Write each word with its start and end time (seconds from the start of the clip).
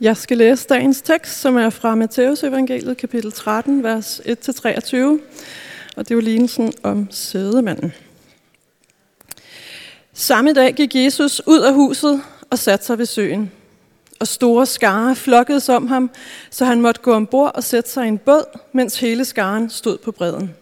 Jeg 0.00 0.16
skal 0.16 0.38
læse 0.38 0.68
dagens 0.68 1.02
tekst, 1.02 1.40
som 1.40 1.56
er 1.56 1.70
fra 1.70 1.94
Matteus 1.94 2.42
evangeliet, 2.42 2.96
kapitel 2.96 3.32
13, 3.32 3.82
vers 3.82 4.20
1-23, 4.20 4.96
og 5.96 6.08
det 6.08 6.10
er 6.10 6.14
jo 6.14 6.20
lignelsen 6.20 6.72
om 6.82 7.08
sædemanden. 7.10 7.92
Samme 10.12 10.52
dag 10.52 10.74
gik 10.74 10.94
Jesus 10.94 11.42
ud 11.46 11.60
af 11.60 11.74
huset 11.74 12.22
og 12.50 12.58
satte 12.58 12.86
sig 12.86 12.98
ved 12.98 13.06
søen. 13.06 13.52
Og 14.20 14.28
store 14.28 14.66
skare 14.66 15.16
flokkedes 15.16 15.68
om 15.68 15.86
ham, 15.86 16.10
så 16.50 16.64
han 16.64 16.80
måtte 16.80 17.00
gå 17.00 17.12
ombord 17.12 17.52
og 17.54 17.64
sætte 17.64 17.90
sig 17.90 18.04
i 18.04 18.08
en 18.08 18.18
båd, 18.18 18.58
mens 18.72 19.00
hele 19.00 19.24
skaren 19.24 19.70
stod 19.70 19.98
på 19.98 20.12
bredden. 20.12 20.54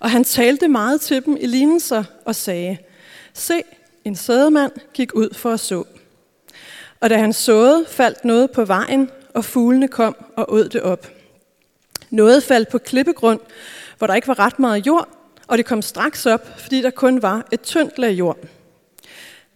Og 0.00 0.10
han 0.10 0.24
talte 0.24 0.68
meget 0.68 1.00
til 1.00 1.24
dem 1.24 1.36
i 1.40 1.46
lignelser 1.46 2.04
og 2.24 2.34
sagde, 2.34 2.78
Se, 3.34 3.62
en 4.04 4.16
sædemand 4.16 4.72
gik 4.94 5.14
ud 5.14 5.34
for 5.34 5.52
at 5.52 5.60
så. 5.60 5.84
Og 7.02 7.10
da 7.10 7.16
han 7.16 7.32
såede, 7.32 7.84
faldt 7.88 8.24
noget 8.24 8.50
på 8.50 8.64
vejen, 8.64 9.10
og 9.34 9.44
fuglene 9.44 9.88
kom 9.88 10.16
og 10.36 10.52
åd 10.52 10.68
det 10.68 10.82
op. 10.82 11.10
Noget 12.10 12.42
faldt 12.42 12.68
på 12.68 12.78
klippegrund, 12.78 13.40
hvor 13.98 14.06
der 14.06 14.14
ikke 14.14 14.28
var 14.28 14.38
ret 14.38 14.58
meget 14.58 14.86
jord, 14.86 15.08
og 15.46 15.58
det 15.58 15.66
kom 15.66 15.82
straks 15.82 16.26
op, 16.26 16.60
fordi 16.60 16.82
der 16.82 16.90
kun 16.90 17.22
var 17.22 17.48
et 17.52 17.60
tyndt 17.60 17.98
lag 17.98 18.10
jord. 18.12 18.38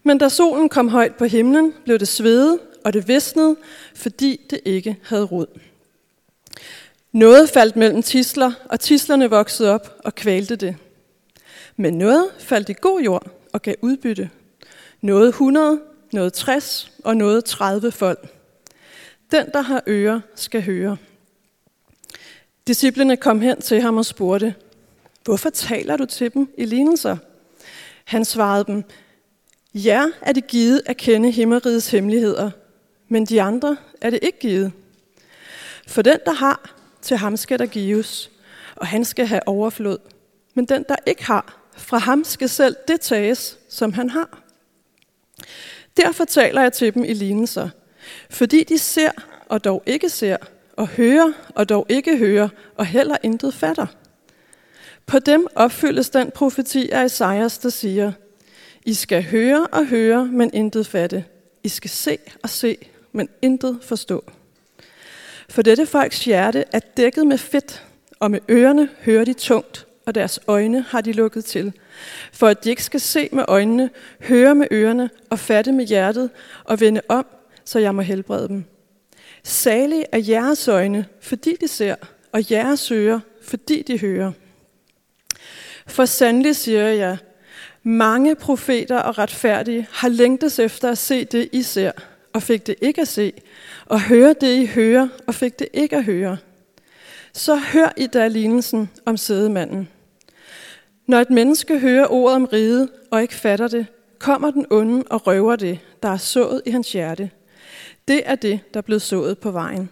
Men 0.03 0.19
da 0.19 0.29
solen 0.29 0.69
kom 0.69 0.89
højt 0.89 1.15
på 1.15 1.25
himlen, 1.25 1.75
blev 1.85 1.99
det 1.99 2.09
svedet, 2.09 2.59
og 2.85 2.93
det 2.93 3.09
visnede, 3.09 3.57
fordi 3.95 4.41
det 4.51 4.61
ikke 4.65 4.97
havde 5.03 5.25
rod. 5.25 5.47
Noget 7.13 7.51
faldt 7.51 7.77
mellem 7.77 8.03
tisler, 8.03 8.53
og 8.65 8.81
tislerne 8.81 9.31
voksede 9.31 9.71
op 9.71 10.01
og 10.05 10.15
kvalte 10.15 10.57
det. 10.57 10.77
Men 11.77 11.95
noget 11.99 12.31
faldt 12.39 12.69
i 12.69 12.75
god 12.81 13.01
jord 13.01 13.27
og 13.53 13.63
gav 13.63 13.75
udbytte. 13.83 14.31
Noget 15.01 15.29
100, 15.29 15.81
noget 16.13 16.33
60 16.33 16.93
og 17.05 17.17
noget 17.17 17.45
30 17.45 17.93
fold. 17.93 18.19
Den, 19.31 19.47
der 19.53 19.61
har 19.61 19.83
ører, 19.87 20.21
skal 20.35 20.63
høre. 20.63 20.97
Disciplene 22.67 23.17
kom 23.17 23.41
hen 23.41 23.61
til 23.61 23.81
ham 23.81 23.97
og 23.97 24.07
spurgte, 24.07 24.55
hvorfor 25.25 25.51
taler 25.51 25.97
du 25.97 26.05
til 26.05 26.35
dem 26.35 26.55
i 26.59 26.65
lignelser? 26.65 27.17
Han 28.05 28.25
svarede 28.25 28.65
dem, 28.65 28.85
ja 29.75 30.07
er 30.21 30.33
det 30.33 30.47
givet 30.47 30.83
at 30.87 30.97
kende 30.97 31.31
himmerigets 31.31 31.91
hemmeligheder, 31.91 32.51
men 33.09 33.27
de 33.27 33.43
andre 33.43 33.77
er 34.01 34.11
det 34.11 34.19
ikke 34.23 34.39
givet. 34.39 34.73
For 35.87 36.03
den, 36.03 36.19
der 36.27 36.33
har, 36.33 36.75
til 37.03 37.17
ham 37.17 37.37
skal 37.37 37.59
der 37.59 37.67
gives, 37.67 38.31
og 38.77 38.87
han 38.87 39.05
skal 39.05 39.27
have 39.27 39.49
overflod. 39.49 39.99
Men 40.55 40.65
den, 40.65 40.85
der 40.89 40.97
ikke 41.07 41.25
har, 41.25 41.59
fra 41.77 41.99
ham 41.99 42.25
skal 42.25 42.49
selv 42.49 42.77
det 42.89 43.01
tages, 43.01 43.59
som 43.69 43.93
han 43.93 44.11
har. 44.11 44.43
Derfor 45.97 46.25
taler 46.25 46.63
jeg 46.63 46.73
til 46.73 46.95
dem 46.95 47.05
i 47.05 47.13
lignelser, 47.13 47.69
fordi 48.31 48.65
de 48.65 48.79
ser 48.79 49.11
og 49.49 49.65
dog 49.65 49.83
ikke 49.87 50.09
ser, 50.09 50.37
og 50.77 50.89
hører 50.89 51.33
og 51.55 51.69
dog 51.69 51.87
ikke 51.89 52.17
hører, 52.19 52.49
og 52.77 52.87
heller 52.87 53.17
intet 53.23 53.55
fatter. 53.55 53.87
På 55.07 55.19
dem 55.19 55.47
opfyldes 55.55 56.11
den 56.11 56.31
profeti 56.31 56.91
af 56.91 57.05
Esajas, 57.05 57.59
der 57.59 57.69
siger, 57.69 58.13
I 58.85 58.95
skal 58.95 59.25
høre 59.25 59.67
og 59.67 59.87
høre, 59.87 60.27
men 60.27 60.51
intet 60.55 60.87
fatte. 60.87 61.25
I 61.63 61.69
skal 61.69 61.91
se 61.91 62.19
og 62.43 62.51
se, 62.51 62.77
men 63.13 63.29
intet 63.43 63.79
forstå. 63.83 64.25
For 65.49 65.63
dette 65.63 65.87
folks 65.87 66.25
hjerte 66.25 66.65
er 66.73 66.81
dækket 66.97 67.27
med 67.27 67.39
fedt, 67.39 67.87
og 68.21 68.31
med 68.31 68.41
ørerne 68.51 68.89
hører 69.01 69.25
de 69.25 69.33
tungt, 69.33 69.87
og 70.07 70.15
deres 70.15 70.41
øjne 70.47 70.83
har 70.83 71.01
de 71.01 71.13
lukket 71.13 71.45
til, 71.45 71.73
for 72.33 72.49
at 72.49 72.65
de 72.65 72.71
ikke 72.71 72.85
skal 72.85 73.01
se 73.01 73.29
med 73.33 73.45
øjnene, 73.49 73.91
høre 74.21 74.55
med 74.55 74.67
ørerne 74.73 75.11
og 75.31 75.39
fatte 75.39 75.73
med 75.73 75.85
hjertet 75.85 76.31
og 76.65 76.81
vende 76.81 77.01
om, 77.09 77.27
så 77.65 77.79
jeg 77.79 77.95
må 77.95 78.03
helbrede 78.03 78.49
dem. 78.49 78.65
Salig 79.43 80.05
er 80.13 80.19
jeres 80.29 80.69
øjne, 80.69 81.07
fordi 81.21 81.57
de 81.61 81.69
ser, 81.69 81.95
og 82.33 82.51
jeres 82.51 82.93
ører, 82.93 83.21
fordi 83.43 83.83
de 83.83 83.99
hører. 83.99 84.33
For 85.87 86.05
sandelig 86.05 86.57
siger 86.57 86.89
jeg, 86.89 87.17
mange 87.83 88.35
profeter 88.35 88.99
og 88.99 89.19
retfærdige 89.19 89.87
har 89.93 90.09
længtes 90.09 90.59
efter 90.59 90.91
at 90.91 90.99
se 90.99 91.25
det, 91.25 91.49
I 91.53 91.63
ser, 91.63 91.93
og 92.33 92.43
fik 92.43 92.67
det 92.67 92.75
ikke 92.81 93.01
at 93.01 93.09
se, 93.09 93.33
og 93.85 94.01
høre 94.01 94.35
det, 94.41 94.63
I 94.63 94.67
hører, 94.67 95.09
og 95.27 95.35
fik 95.35 95.59
det 95.59 95.69
ikke 95.75 95.97
at 95.97 96.05
høre. 96.05 96.37
Så 97.33 97.57
hør 97.57 97.93
I 97.97 98.07
da 98.07 98.29
lignelsen 98.29 98.91
om 99.05 99.17
sædemanden. 99.17 99.89
Når 101.07 101.19
et 101.19 101.31
menneske 101.31 101.79
hører 101.79 102.07
ordet 102.13 102.37
om 102.37 102.45
riget 102.45 102.89
og 103.11 103.23
ikke 103.23 103.35
fatter 103.35 103.69
det, 103.69 103.87
kommer 104.19 104.51
den 104.51 104.67
onde 104.71 105.05
og 105.11 105.27
røver 105.27 105.57
det, 105.57 105.79
der 106.03 106.09
er 106.09 106.17
sået 106.17 106.63
i 106.67 106.71
hans 106.71 106.93
hjerte. 106.93 107.31
Det 108.09 108.23
er 108.25 108.35
det, 108.35 108.61
der 108.75 108.79
er 108.79 108.83
blevet 108.83 109.03
sået 109.03 109.39
på 109.39 109.51
vejen. 109.51 109.91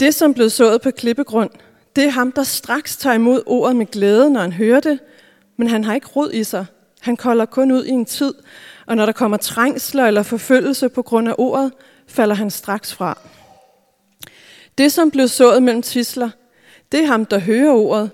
Det, 0.00 0.14
som 0.14 0.34
blev 0.34 0.50
sået 0.50 0.80
på 0.80 0.90
klippegrund, 0.90 1.50
det 1.96 2.04
er 2.04 2.10
ham, 2.10 2.32
der 2.32 2.42
straks 2.42 2.96
tager 2.96 3.14
imod 3.14 3.42
ordet 3.46 3.76
med 3.76 3.86
glæde, 3.86 4.30
når 4.30 4.40
han 4.40 4.52
hører 4.52 4.80
det, 4.80 4.98
men 5.56 5.68
han 5.68 5.84
har 5.84 5.94
ikke 5.94 6.06
rod 6.06 6.32
i 6.32 6.44
sig. 6.44 6.66
Han 7.00 7.16
kolder 7.16 7.44
kun 7.44 7.72
ud 7.72 7.84
i 7.84 7.90
en 7.90 8.04
tid, 8.04 8.34
og 8.86 8.96
når 8.96 9.06
der 9.06 9.12
kommer 9.12 9.36
trængsler 9.36 10.06
eller 10.06 10.22
forfølgelse 10.22 10.88
på 10.88 11.02
grund 11.02 11.28
af 11.28 11.34
ordet, 11.38 11.72
falder 12.06 12.34
han 12.34 12.50
straks 12.50 12.94
fra. 12.94 13.18
Det, 14.78 14.92
som 14.92 15.10
blev 15.10 15.28
sået 15.28 15.62
mellem 15.62 15.82
tisler, 15.82 16.30
det 16.92 17.00
er 17.00 17.06
ham, 17.06 17.24
der 17.24 17.38
hører 17.38 17.72
ordet, 17.72 18.10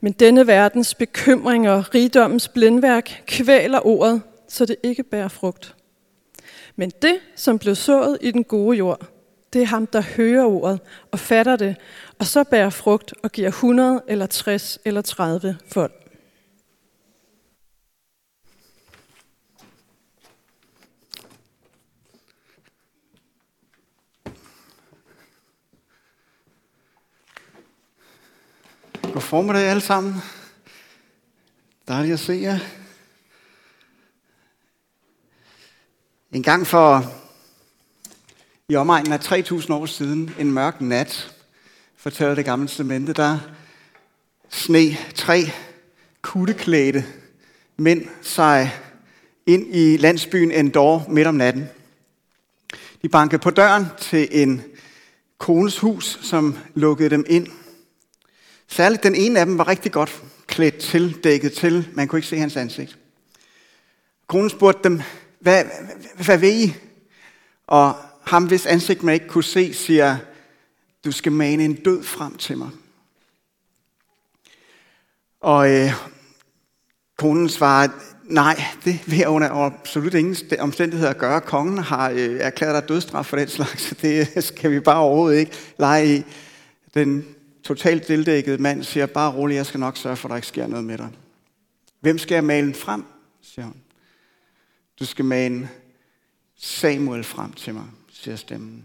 men 0.00 0.12
denne 0.12 0.46
verdens 0.46 0.94
bekymring 0.94 1.70
og 1.70 1.94
rigdommens 1.94 2.48
blindværk 2.48 3.22
kvæler 3.26 3.86
ordet, 3.86 4.22
så 4.48 4.64
det 4.64 4.76
ikke 4.82 5.02
bærer 5.02 5.28
frugt. 5.28 5.74
Men 6.76 6.92
det, 7.02 7.18
som 7.36 7.58
blev 7.58 7.74
sået 7.74 8.18
i 8.20 8.30
den 8.30 8.44
gode 8.44 8.76
jord, 8.78 9.06
det 9.52 9.62
er 9.62 9.66
ham, 9.66 9.86
der 9.86 10.02
hører 10.16 10.44
ordet 10.44 10.80
og 11.10 11.18
fatter 11.18 11.56
det, 11.56 11.76
og 12.18 12.26
så 12.26 12.44
bærer 12.44 12.70
frugt 12.70 13.14
og 13.22 13.32
giver 13.32 13.48
100 13.48 14.02
eller 14.08 14.26
60 14.26 14.78
eller 14.84 15.02
30 15.02 15.56
folk. 15.66 15.99
Formiddag 29.30 29.62
alle 29.62 29.80
sammen. 29.80 30.14
Dejligt 31.88 32.12
at 32.12 32.20
se 32.20 32.32
jer. 32.32 32.58
En 36.32 36.42
gang 36.42 36.66
for 36.66 37.12
i 38.68 38.76
omegnen 38.76 39.12
af 39.12 39.32
3.000 39.32 39.72
år 39.72 39.86
siden, 39.86 40.34
en 40.38 40.52
mørk 40.52 40.80
nat, 40.80 41.34
fortæller 41.96 42.34
det 42.34 42.44
gamle 42.44 42.68
testamente, 42.68 43.12
der 43.12 43.38
sne 44.48 44.96
tre 45.14 45.50
kutteklædte 46.22 47.04
mænd 47.76 48.06
sig 48.22 48.72
ind 49.46 49.74
i 49.74 49.96
landsbyen 49.96 50.52
Endor 50.52 51.06
midt 51.08 51.26
om 51.26 51.34
natten. 51.34 51.68
De 53.02 53.08
bankede 53.08 53.42
på 53.42 53.50
døren 53.50 53.86
til 53.98 54.28
en 54.30 54.62
kones 55.38 55.78
hus, 55.78 56.18
som 56.22 56.58
lukkede 56.74 57.10
dem 57.10 57.24
ind– 57.28 57.46
Særligt 58.70 59.02
den 59.02 59.14
ene 59.14 59.40
af 59.40 59.46
dem 59.46 59.58
var 59.58 59.68
rigtig 59.68 59.92
godt 59.92 60.22
klædt 60.46 60.78
til, 60.78 61.24
dækket 61.24 61.52
til. 61.52 61.88
Man 61.92 62.08
kunne 62.08 62.18
ikke 62.18 62.28
se 62.28 62.38
hans 62.38 62.56
ansigt. 62.56 62.98
Konen 64.26 64.50
spurgte 64.50 64.88
dem, 64.88 65.02
hvad, 65.40 65.64
hvad, 65.64 66.24
hvad 66.24 66.38
vil 66.38 66.62
I? 66.62 66.74
Og 67.66 67.96
ham, 68.24 68.46
hvis 68.46 68.66
ansigt 68.66 69.02
man 69.02 69.14
ikke 69.14 69.28
kunne 69.28 69.44
se, 69.44 69.74
siger, 69.74 70.16
du 71.04 71.12
skal 71.12 71.32
mane 71.32 71.64
en 71.64 71.74
død 71.74 72.02
frem 72.02 72.36
til 72.36 72.58
mig. 72.58 72.70
Og 75.40 75.70
øh, 75.70 75.92
konen 77.18 77.48
svarer, 77.48 77.88
nej, 78.24 78.62
det 78.84 79.00
vil 79.06 79.18
jeg 79.18 79.28
under 79.28 79.50
absolut 79.50 80.14
ingen 80.14 80.36
omstændigheder 80.58 81.10
at 81.10 81.18
gøre. 81.18 81.40
Kongen 81.40 81.78
har 81.78 82.10
øh, 82.10 82.36
erklæret 82.40 82.82
dig 82.82 82.88
dødstraf 82.88 83.26
for 83.26 83.36
den 83.36 83.48
slags, 83.48 83.82
så 83.82 83.94
det 84.02 84.44
skal 84.44 84.70
vi 84.70 84.80
bare 84.80 85.00
overhovedet 85.00 85.38
ikke 85.38 85.52
lege 85.78 86.16
i. 86.16 86.24
Den 86.94 87.26
totalt 87.64 88.06
tildækket 88.06 88.60
mand 88.60 88.84
siger, 88.84 89.06
bare 89.06 89.32
rolig, 89.32 89.54
jeg 89.54 89.66
skal 89.66 89.80
nok 89.80 89.96
sørge 89.96 90.16
for, 90.16 90.28
at 90.28 90.30
der 90.30 90.36
ikke 90.36 90.48
sker 90.48 90.66
noget 90.66 90.84
med 90.84 90.98
dig. 90.98 91.08
Hvem 92.00 92.18
skal 92.18 92.34
jeg 92.34 92.44
male 92.44 92.74
frem, 92.74 93.04
siger 93.42 93.66
hun. 93.66 93.76
Du 95.00 95.06
skal 95.06 95.24
male 95.24 95.68
Samuel 96.56 97.24
frem 97.24 97.52
til 97.52 97.74
mig, 97.74 97.86
siger 98.12 98.36
stemmen. 98.36 98.84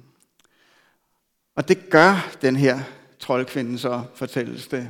Og 1.55 1.67
det 1.67 1.89
gør 1.89 2.35
den 2.41 2.55
her 2.55 2.79
troldkvinde 3.19 3.79
så, 3.79 4.03
fortælles 4.15 4.67
det. 4.67 4.89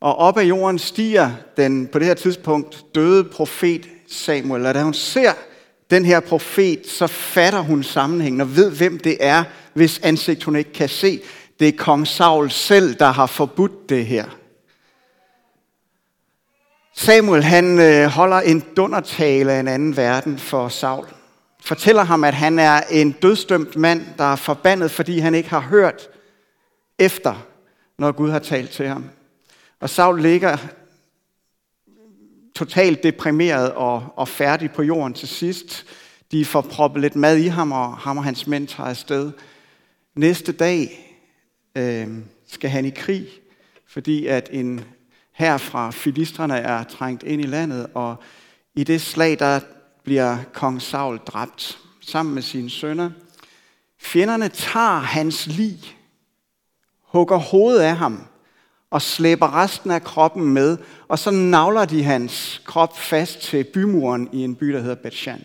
Og 0.00 0.16
op 0.16 0.38
ad 0.38 0.44
jorden 0.44 0.78
stiger 0.78 1.30
den 1.56 1.86
på 1.86 1.98
det 1.98 2.06
her 2.06 2.14
tidspunkt 2.14 2.84
døde 2.94 3.24
profet 3.24 3.88
Samuel. 4.08 4.66
Og 4.66 4.74
da 4.74 4.82
hun 4.82 4.94
ser 4.94 5.32
den 5.90 6.04
her 6.04 6.20
profet, 6.20 6.86
så 6.86 7.06
fatter 7.06 7.60
hun 7.60 7.82
sammenhængen 7.82 8.40
og 8.40 8.56
ved, 8.56 8.70
hvem 8.70 8.98
det 8.98 9.16
er, 9.20 9.44
hvis 9.74 9.98
ansigt 9.98 10.44
hun 10.44 10.56
ikke 10.56 10.72
kan 10.72 10.88
se. 10.88 11.20
Det 11.60 11.68
er 11.68 11.72
kong 11.78 12.06
Saul 12.06 12.50
selv, 12.50 12.94
der 12.94 13.10
har 13.10 13.26
forbudt 13.26 13.88
det 13.88 14.06
her. 14.06 14.24
Samuel 16.94 17.44
han 17.44 17.78
øh, 17.78 18.06
holder 18.06 18.40
en 18.40 18.60
dundertale 18.76 19.52
af 19.52 19.60
en 19.60 19.68
anden 19.68 19.96
verden 19.96 20.38
for 20.38 20.68
Saul. 20.68 21.06
fortæller 21.60 22.02
ham, 22.02 22.24
at 22.24 22.34
han 22.34 22.58
er 22.58 22.80
en 22.90 23.12
dødstømt 23.12 23.76
mand, 23.76 24.06
der 24.18 24.24
er 24.24 24.36
forbandet, 24.36 24.90
fordi 24.90 25.18
han 25.18 25.34
ikke 25.34 25.48
har 25.48 25.60
hørt 25.60 26.08
efter, 26.98 27.46
når 27.98 28.12
Gud 28.12 28.30
har 28.30 28.38
talt 28.38 28.70
til 28.70 28.88
ham. 28.88 29.04
Og 29.80 29.90
Saul 29.90 30.22
ligger 30.22 30.56
totalt 32.56 33.02
deprimeret 33.02 33.72
og, 33.72 34.06
og 34.16 34.28
færdig 34.28 34.70
på 34.70 34.82
jorden 34.82 35.14
til 35.14 35.28
sidst. 35.28 35.86
De 36.32 36.44
får 36.44 36.60
proppet 36.60 37.00
lidt 37.00 37.16
mad 37.16 37.36
i 37.36 37.46
ham, 37.46 37.72
og 37.72 37.96
ham 37.96 38.18
og 38.18 38.24
hans 38.24 38.46
mænd 38.46 38.66
tager 38.66 38.88
afsted. 38.88 39.32
Næste 40.14 40.52
dag 40.52 41.06
øh, 41.74 42.08
skal 42.46 42.70
han 42.70 42.84
i 42.84 42.90
krig, 42.90 43.28
fordi 43.86 44.26
at 44.26 44.48
en 44.52 44.84
her 45.32 45.56
fra 45.56 45.90
filistrene 45.90 46.56
er 46.56 46.84
trængt 46.84 47.22
ind 47.22 47.42
i 47.42 47.46
landet, 47.46 47.86
og 47.94 48.16
i 48.74 48.84
det 48.84 49.00
slag, 49.00 49.38
der 49.38 49.60
bliver 50.04 50.38
kong 50.52 50.82
Saul 50.82 51.18
dræbt 51.18 51.78
sammen 52.00 52.34
med 52.34 52.42
sine 52.42 52.70
sønner. 52.70 53.10
Fjenderne 53.98 54.48
tager 54.48 54.98
hans 54.98 55.46
lig, 55.46 55.96
hugger 57.02 57.36
hovedet 57.36 57.80
af 57.80 57.96
ham 57.96 58.26
og 58.90 59.02
slæber 59.02 59.54
resten 59.62 59.90
af 59.90 60.02
kroppen 60.02 60.44
med, 60.44 60.78
og 61.08 61.18
så 61.18 61.30
navler 61.30 61.84
de 61.84 62.02
hans 62.02 62.62
krop 62.64 62.98
fast 62.98 63.40
til 63.40 63.64
bymuren 63.64 64.28
i 64.32 64.44
en 64.44 64.54
by, 64.54 64.72
der 64.72 64.80
hedder 64.80 64.94
Bethshan. 64.94 65.44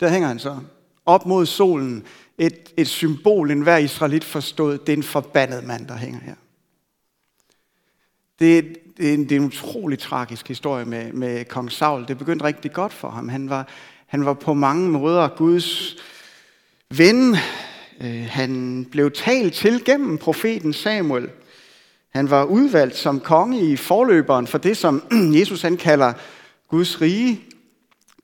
Der 0.00 0.08
hænger 0.08 0.28
han 0.28 0.38
så 0.38 0.58
op 1.06 1.26
mod 1.26 1.46
solen, 1.46 2.06
et, 2.46 2.72
et 2.76 2.88
symbol, 2.88 3.50
en 3.50 3.60
hver 3.60 3.76
israelit 3.76 4.24
forstod, 4.24 4.78
det 4.78 4.92
er 4.92 4.96
en 4.96 5.02
forbandet 5.02 5.64
mand, 5.64 5.86
der 5.86 5.96
hænger 5.96 6.20
her. 6.20 6.34
Det, 8.38 8.76
det, 8.96 9.08
er 9.08 9.14
en, 9.14 9.24
det 9.24 9.32
er 9.32 9.36
en 9.36 9.46
utrolig 9.46 9.98
tragisk 9.98 10.48
historie 10.48 10.84
med, 10.84 11.12
med 11.12 11.44
kong 11.44 11.72
Saul. 11.72 12.08
Det 12.08 12.18
begyndte 12.18 12.44
rigtig 12.44 12.72
godt 12.72 12.92
for 12.92 13.10
ham. 13.10 13.28
Han 13.28 13.50
var, 13.50 13.68
han 14.06 14.24
var 14.24 14.34
på 14.34 14.54
mange 14.54 14.90
måder 14.90 15.28
Guds 15.28 15.96
ven. 16.90 17.36
Øh, 18.00 18.26
han 18.28 18.84
blev 18.90 19.10
talt 19.10 19.54
til 19.54 19.84
gennem 19.84 20.18
profeten 20.18 20.72
Samuel. 20.72 21.30
Han 22.10 22.30
var 22.30 22.44
udvalgt 22.44 22.96
som 22.96 23.20
konge 23.20 23.60
i 23.60 23.76
forløberen 23.76 24.46
for 24.46 24.58
det, 24.58 24.76
som 24.76 25.02
Jesus 25.38 25.62
han 25.62 25.76
kalder 25.76 26.12
Guds 26.68 27.00
rige. 27.00 27.40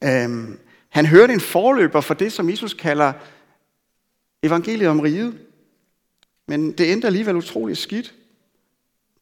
Øhm, 0.04 0.58
han 0.88 1.06
hørte 1.06 1.32
en 1.32 1.40
forløber 1.40 2.00
for 2.00 2.14
det, 2.14 2.32
som 2.32 2.50
Jesus 2.50 2.74
kalder 2.74 3.12
evangeliet 4.42 4.88
om 4.88 5.00
riget. 5.00 5.38
Men 6.48 6.72
det 6.72 6.92
endte 6.92 7.06
alligevel 7.06 7.36
utrolig 7.36 7.76
skidt. 7.76 8.14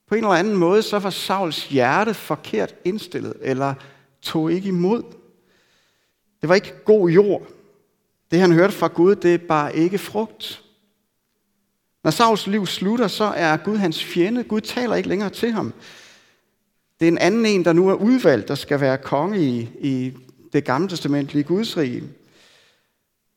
På 0.07 0.15
en 0.15 0.25
eller 0.25 0.31
anden 0.31 0.57
måde, 0.57 0.83
så 0.83 0.99
var 0.99 1.11
Sauls 1.11 1.69
hjerte 1.69 2.15
forkert 2.15 2.75
indstillet, 2.85 3.35
eller 3.41 3.75
tog 4.23 4.53
ikke 4.53 4.69
imod. 4.69 5.03
Det 6.41 6.49
var 6.49 6.55
ikke 6.55 6.75
god 6.85 7.11
jord. 7.11 7.47
Det 8.31 8.41
han 8.41 8.53
hørte 8.53 8.73
fra 8.73 8.87
Gud, 8.87 9.17
det 9.17 9.35
er 9.35 9.39
bare 9.39 9.77
ikke 9.77 9.99
frugt. 9.99 10.63
Når 12.05 12.11
Sauls 12.11 12.47
liv 12.47 12.67
slutter, 12.67 13.09
så 13.09 13.25
er 13.25 13.57
Gud 13.57 13.77
hans 13.77 14.05
fjende. 14.05 14.45
Gud 14.45 14.61
taler 14.61 14.95
ikke 14.95 15.09
længere 15.09 15.31
til 15.31 15.53
ham. 15.53 15.73
Det 17.01 17.09
er 17.09 17.13
en 17.13 17.19
anden 17.19 17.47
en, 17.47 17.65
der 17.65 17.73
nu 17.73 17.89
er 17.89 17.95
udvalgt, 17.95 18.49
der 18.49 18.55
skal 18.55 18.81
være 18.81 18.99
konge 18.99 19.39
i, 19.39 19.71
i 19.81 20.15
det 20.53 20.65
gamle 20.65 20.89
testamentlige 20.89 21.45
Guds 21.45 21.77
rige. 21.77 22.05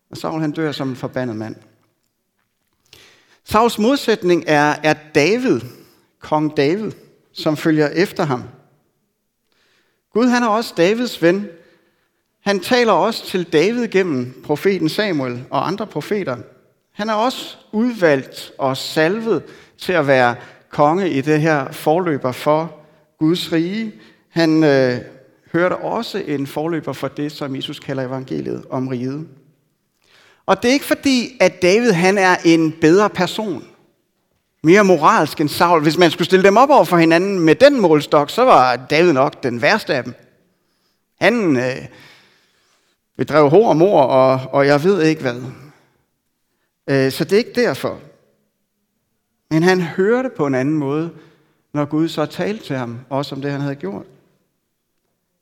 Og 0.09 0.17
Saul 0.17 0.41
han 0.41 0.51
dør 0.51 0.71
som 0.71 0.89
en 0.89 0.95
forbandet 0.95 1.35
mand. 1.35 1.55
Sauls 3.49 3.79
modsætning 3.79 4.43
er, 4.47 4.75
er 4.83 4.93
David, 5.15 5.61
kong 6.19 6.57
David, 6.57 6.91
som 7.33 7.57
følger 7.57 7.87
efter 7.87 8.23
ham. 8.23 8.43
Gud 10.13 10.27
han 10.27 10.43
er 10.43 10.47
også 10.47 10.73
Davids 10.77 11.21
ven. 11.21 11.47
Han 12.41 12.59
taler 12.59 12.91
også 12.91 13.25
til 13.25 13.53
David 13.53 13.87
gennem 13.87 14.41
profeten 14.43 14.89
Samuel 14.89 15.43
og 15.49 15.67
andre 15.67 15.87
profeter. 15.87 16.37
Han 16.93 17.09
er 17.09 17.13
også 17.13 17.57
udvalgt 17.71 18.51
og 18.57 18.77
salvet 18.77 19.43
til 19.77 19.93
at 19.93 20.07
være 20.07 20.35
konge 20.69 21.09
i 21.09 21.21
det 21.21 21.41
her 21.41 21.71
forløber 21.71 22.31
for 22.31 22.75
Guds 23.19 23.51
rige. 23.51 23.93
Han 24.29 24.63
øh, 24.63 24.97
hørte 25.53 25.75
også 25.75 26.17
en 26.17 26.47
forløber 26.47 26.93
for 26.93 27.07
det, 27.07 27.31
som 27.31 27.55
Jesus 27.55 27.79
kalder 27.79 28.03
evangeliet 28.03 28.65
om 28.69 28.87
riget. 28.87 29.27
Og 30.49 30.63
det 30.63 30.69
er 30.69 30.73
ikke 30.73 30.85
fordi, 30.85 31.37
at 31.39 31.61
David 31.61 31.91
han 31.91 32.17
er 32.17 32.35
en 32.45 32.71
bedre 32.71 33.09
person 33.09 33.63
mere 34.63 34.83
moralsk 34.83 35.41
end 35.41 35.49
Saul. 35.49 35.81
Hvis 35.81 35.97
man 35.97 36.11
skulle 36.11 36.25
stille 36.25 36.45
dem 36.45 36.57
op 36.57 36.69
over 36.69 36.83
for 36.83 36.97
hinanden 36.97 37.39
med 37.39 37.55
den 37.55 37.81
målstok, 37.81 38.29
så 38.29 38.43
var 38.43 38.75
David 38.75 39.13
nok 39.13 39.43
den 39.43 39.61
værste 39.61 39.95
af 39.95 40.03
dem. 40.03 40.13
Han 41.21 41.57
øh, 41.57 41.87
bedrev 43.17 43.49
hår 43.49 43.69
og 43.69 43.77
mor, 43.77 44.01
og, 44.01 44.41
og 44.51 44.67
jeg 44.67 44.83
ved 44.83 45.01
ikke 45.01 45.21
hvad. 45.21 45.41
Øh, 46.89 47.11
så 47.11 47.23
det 47.23 47.33
er 47.33 47.37
ikke 47.37 47.61
derfor. 47.61 47.99
Men 49.49 49.63
han 49.63 49.81
hørte 49.81 50.29
på 50.37 50.47
en 50.47 50.55
anden 50.55 50.77
måde, 50.77 51.11
når 51.73 51.85
Gud 51.85 52.07
så 52.07 52.25
talte 52.25 52.65
til 52.65 52.75
ham, 52.75 52.99
også 53.09 53.35
om 53.35 53.41
det, 53.41 53.51
han 53.51 53.61
havde 53.61 53.75
gjort. 53.75 54.05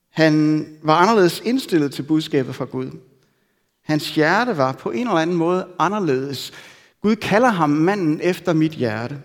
Han 0.09 0.65
var 0.81 0.95
anderledes 0.95 1.41
indstillet 1.45 1.93
til 1.93 2.03
budskabet 2.03 2.55
fra 2.55 2.65
Gud. 2.65 2.91
Hans 3.87 4.15
hjerte 4.15 4.57
var 4.57 4.71
på 4.71 4.91
en 4.91 5.07
eller 5.07 5.21
anden 5.21 5.35
måde 5.35 5.67
anderledes 5.79 6.53
Gud 7.01 7.15
kalder 7.15 7.49
ham 7.49 7.69
manden 7.69 8.21
efter 8.21 8.53
mit 8.53 8.71
hjerte. 8.71 9.21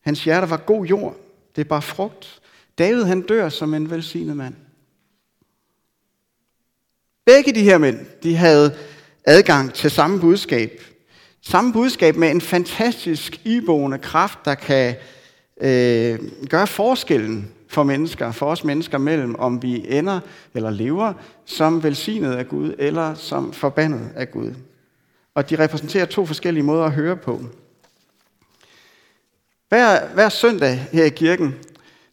Hans 0.00 0.24
hjerte 0.24 0.50
var 0.50 0.56
god 0.56 0.86
jord. 0.86 1.16
Det 1.56 1.60
er 1.60 1.68
bare 1.68 1.82
frugt. 1.82 2.40
David 2.78 3.02
han 3.02 3.20
dør 3.20 3.48
som 3.48 3.74
en 3.74 3.90
velsignet 3.90 4.36
mand. 4.36 4.54
Begge 7.26 7.52
de 7.52 7.62
her 7.62 7.78
mænd, 7.78 7.98
de 8.22 8.36
havde 8.36 8.76
adgang 9.24 9.74
til 9.74 9.90
samme 9.90 10.20
budskab. 10.20 10.80
Samme 11.42 11.72
budskab 11.72 12.16
med 12.16 12.30
en 12.30 12.40
fantastisk 12.40 13.40
iboende 13.46 13.98
kraft, 13.98 14.38
der 14.44 14.54
kan 14.54 14.96
øh, 15.60 16.18
gøre 16.48 16.66
forskellen 16.66 17.54
for 17.70 17.82
mennesker, 17.82 18.32
for 18.32 18.46
os 18.46 18.64
mennesker 18.64 18.98
mellem, 18.98 19.34
om 19.34 19.62
vi 19.62 19.84
ender 19.88 20.20
eller 20.54 20.70
lever 20.70 21.12
som 21.44 21.82
velsignet 21.82 22.32
af 22.32 22.48
Gud, 22.48 22.74
eller 22.78 23.14
som 23.14 23.52
forbandet 23.52 24.10
af 24.16 24.30
Gud 24.30 24.52
og 25.34 25.50
de 25.50 25.58
repræsenterer 25.58 26.04
to 26.04 26.26
forskellige 26.26 26.62
måder 26.62 26.84
at 26.84 26.92
høre 26.92 27.16
på. 27.16 27.40
Hver, 29.68 30.06
hver 30.14 30.28
søndag 30.28 30.88
her 30.92 31.04
i 31.04 31.08
kirken, 31.08 31.54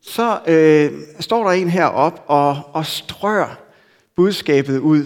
så 0.01 0.39
øh, 0.48 0.92
står 1.19 1.44
der 1.44 1.51
en 1.51 1.69
herop 1.69 2.24
og, 2.27 2.62
og 2.74 2.86
strør 2.86 3.60
budskabet 4.15 4.80
ud. 4.80 5.06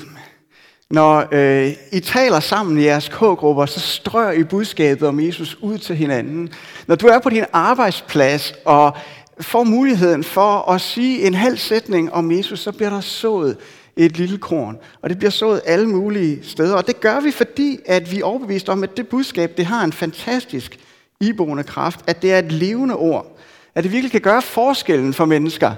Når 0.90 1.28
øh, 1.32 1.74
I 1.92 2.00
taler 2.00 2.40
sammen 2.40 2.78
i 2.78 2.84
jeres 2.84 3.10
k-grupper, 3.10 3.66
så 3.66 3.80
strør 3.80 4.32
I 4.32 4.44
budskabet 4.44 5.08
om 5.08 5.20
Jesus 5.20 5.58
ud 5.62 5.78
til 5.78 5.96
hinanden. 5.96 6.54
Når 6.88 6.96
du 6.96 7.08
er 7.08 7.20
på 7.20 7.30
din 7.30 7.46
arbejdsplads 7.54 8.54
og 8.66 8.98
får 9.42 9.64
muligheden 9.64 10.24
for 10.24 10.72
at 10.72 10.82
sige 10.82 11.28
en 11.28 11.34
halv 11.34 11.58
sætning 11.58 12.14
om 12.14 12.32
Jesus, 12.32 12.60
så 12.60 12.72
bliver 12.72 12.90
der 12.90 13.02
sået 13.02 13.58
et 13.96 14.18
lille 14.18 14.38
korn. 14.38 14.78
Og 15.02 15.10
det 15.10 15.18
bliver 15.18 15.32
sået 15.32 15.62
alle 15.66 15.90
mulige 15.90 16.40
steder. 16.44 16.76
Og 16.76 16.88
det 16.88 17.00
gør 17.00 17.20
vi, 17.20 17.32
fordi 17.32 17.80
at 17.86 18.12
vi 18.12 18.20
er 18.20 18.26
overbevist 18.26 18.70
om, 18.70 18.84
at 18.84 18.98
det 18.98 19.08
budskab, 19.08 19.58
det 19.58 19.66
har 19.66 19.84
en 19.84 19.94
fantastisk 19.94 20.80
iboende 21.20 21.64
kraft. 21.64 22.00
At 22.08 22.22
det 22.22 22.34
er 22.34 22.40
et 22.40 22.52
levende 22.52 22.96
ord. 22.96 23.38
At 23.76 23.84
det 23.84 23.92
virkelig 23.92 24.12
kan 24.12 24.22
gøre 24.22 24.42
forskellen 24.42 25.14
for 25.14 25.26
mennesker 25.26 25.74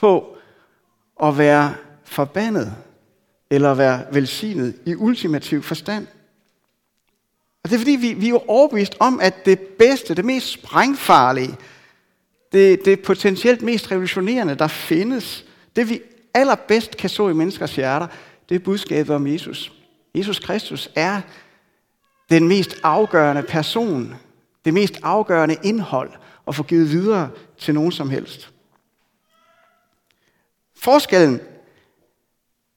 på 0.00 0.36
at 1.22 1.38
være 1.38 1.74
forbandet 2.04 2.74
eller 3.50 3.74
være 3.74 4.00
velsignet 4.12 4.74
i 4.86 4.94
ultimativ 4.94 5.62
forstand. 5.62 6.06
Og 7.64 7.70
det 7.70 7.74
er 7.74 7.78
fordi, 7.78 7.96
vi, 7.96 8.12
vi 8.12 8.28
er 8.28 8.50
overbevist 8.50 8.96
om, 9.00 9.20
at 9.22 9.44
det 9.44 9.58
bedste, 9.58 10.14
det 10.14 10.24
mest 10.24 10.52
sprængfarlige, 10.52 11.56
det, 12.52 12.84
det 12.84 13.02
potentielt 13.02 13.62
mest 13.62 13.90
revolutionerende, 13.90 14.54
der 14.54 14.66
findes, 14.66 15.44
det 15.76 15.88
vi 15.88 16.00
allerbedst 16.34 16.96
kan 16.96 17.10
så 17.10 17.28
i 17.28 17.32
menneskers 17.32 17.76
hjerter, 17.76 18.06
det 18.48 18.54
er 18.54 18.58
budskabet 18.58 19.16
om 19.16 19.26
Jesus. 19.26 19.72
Jesus 20.14 20.38
Kristus 20.38 20.90
er 20.94 21.20
den 22.30 22.48
mest 22.48 22.80
afgørende 22.82 23.42
person, 23.42 24.14
det 24.64 24.74
mest 24.74 25.00
afgørende 25.02 25.56
indhold 25.62 26.10
at 26.48 26.54
få 26.54 26.62
givet 26.62 26.90
videre 26.90 27.30
til 27.58 27.74
nogen 27.74 27.92
som 27.92 28.10
helst. 28.10 28.50
Forskellen 30.76 31.40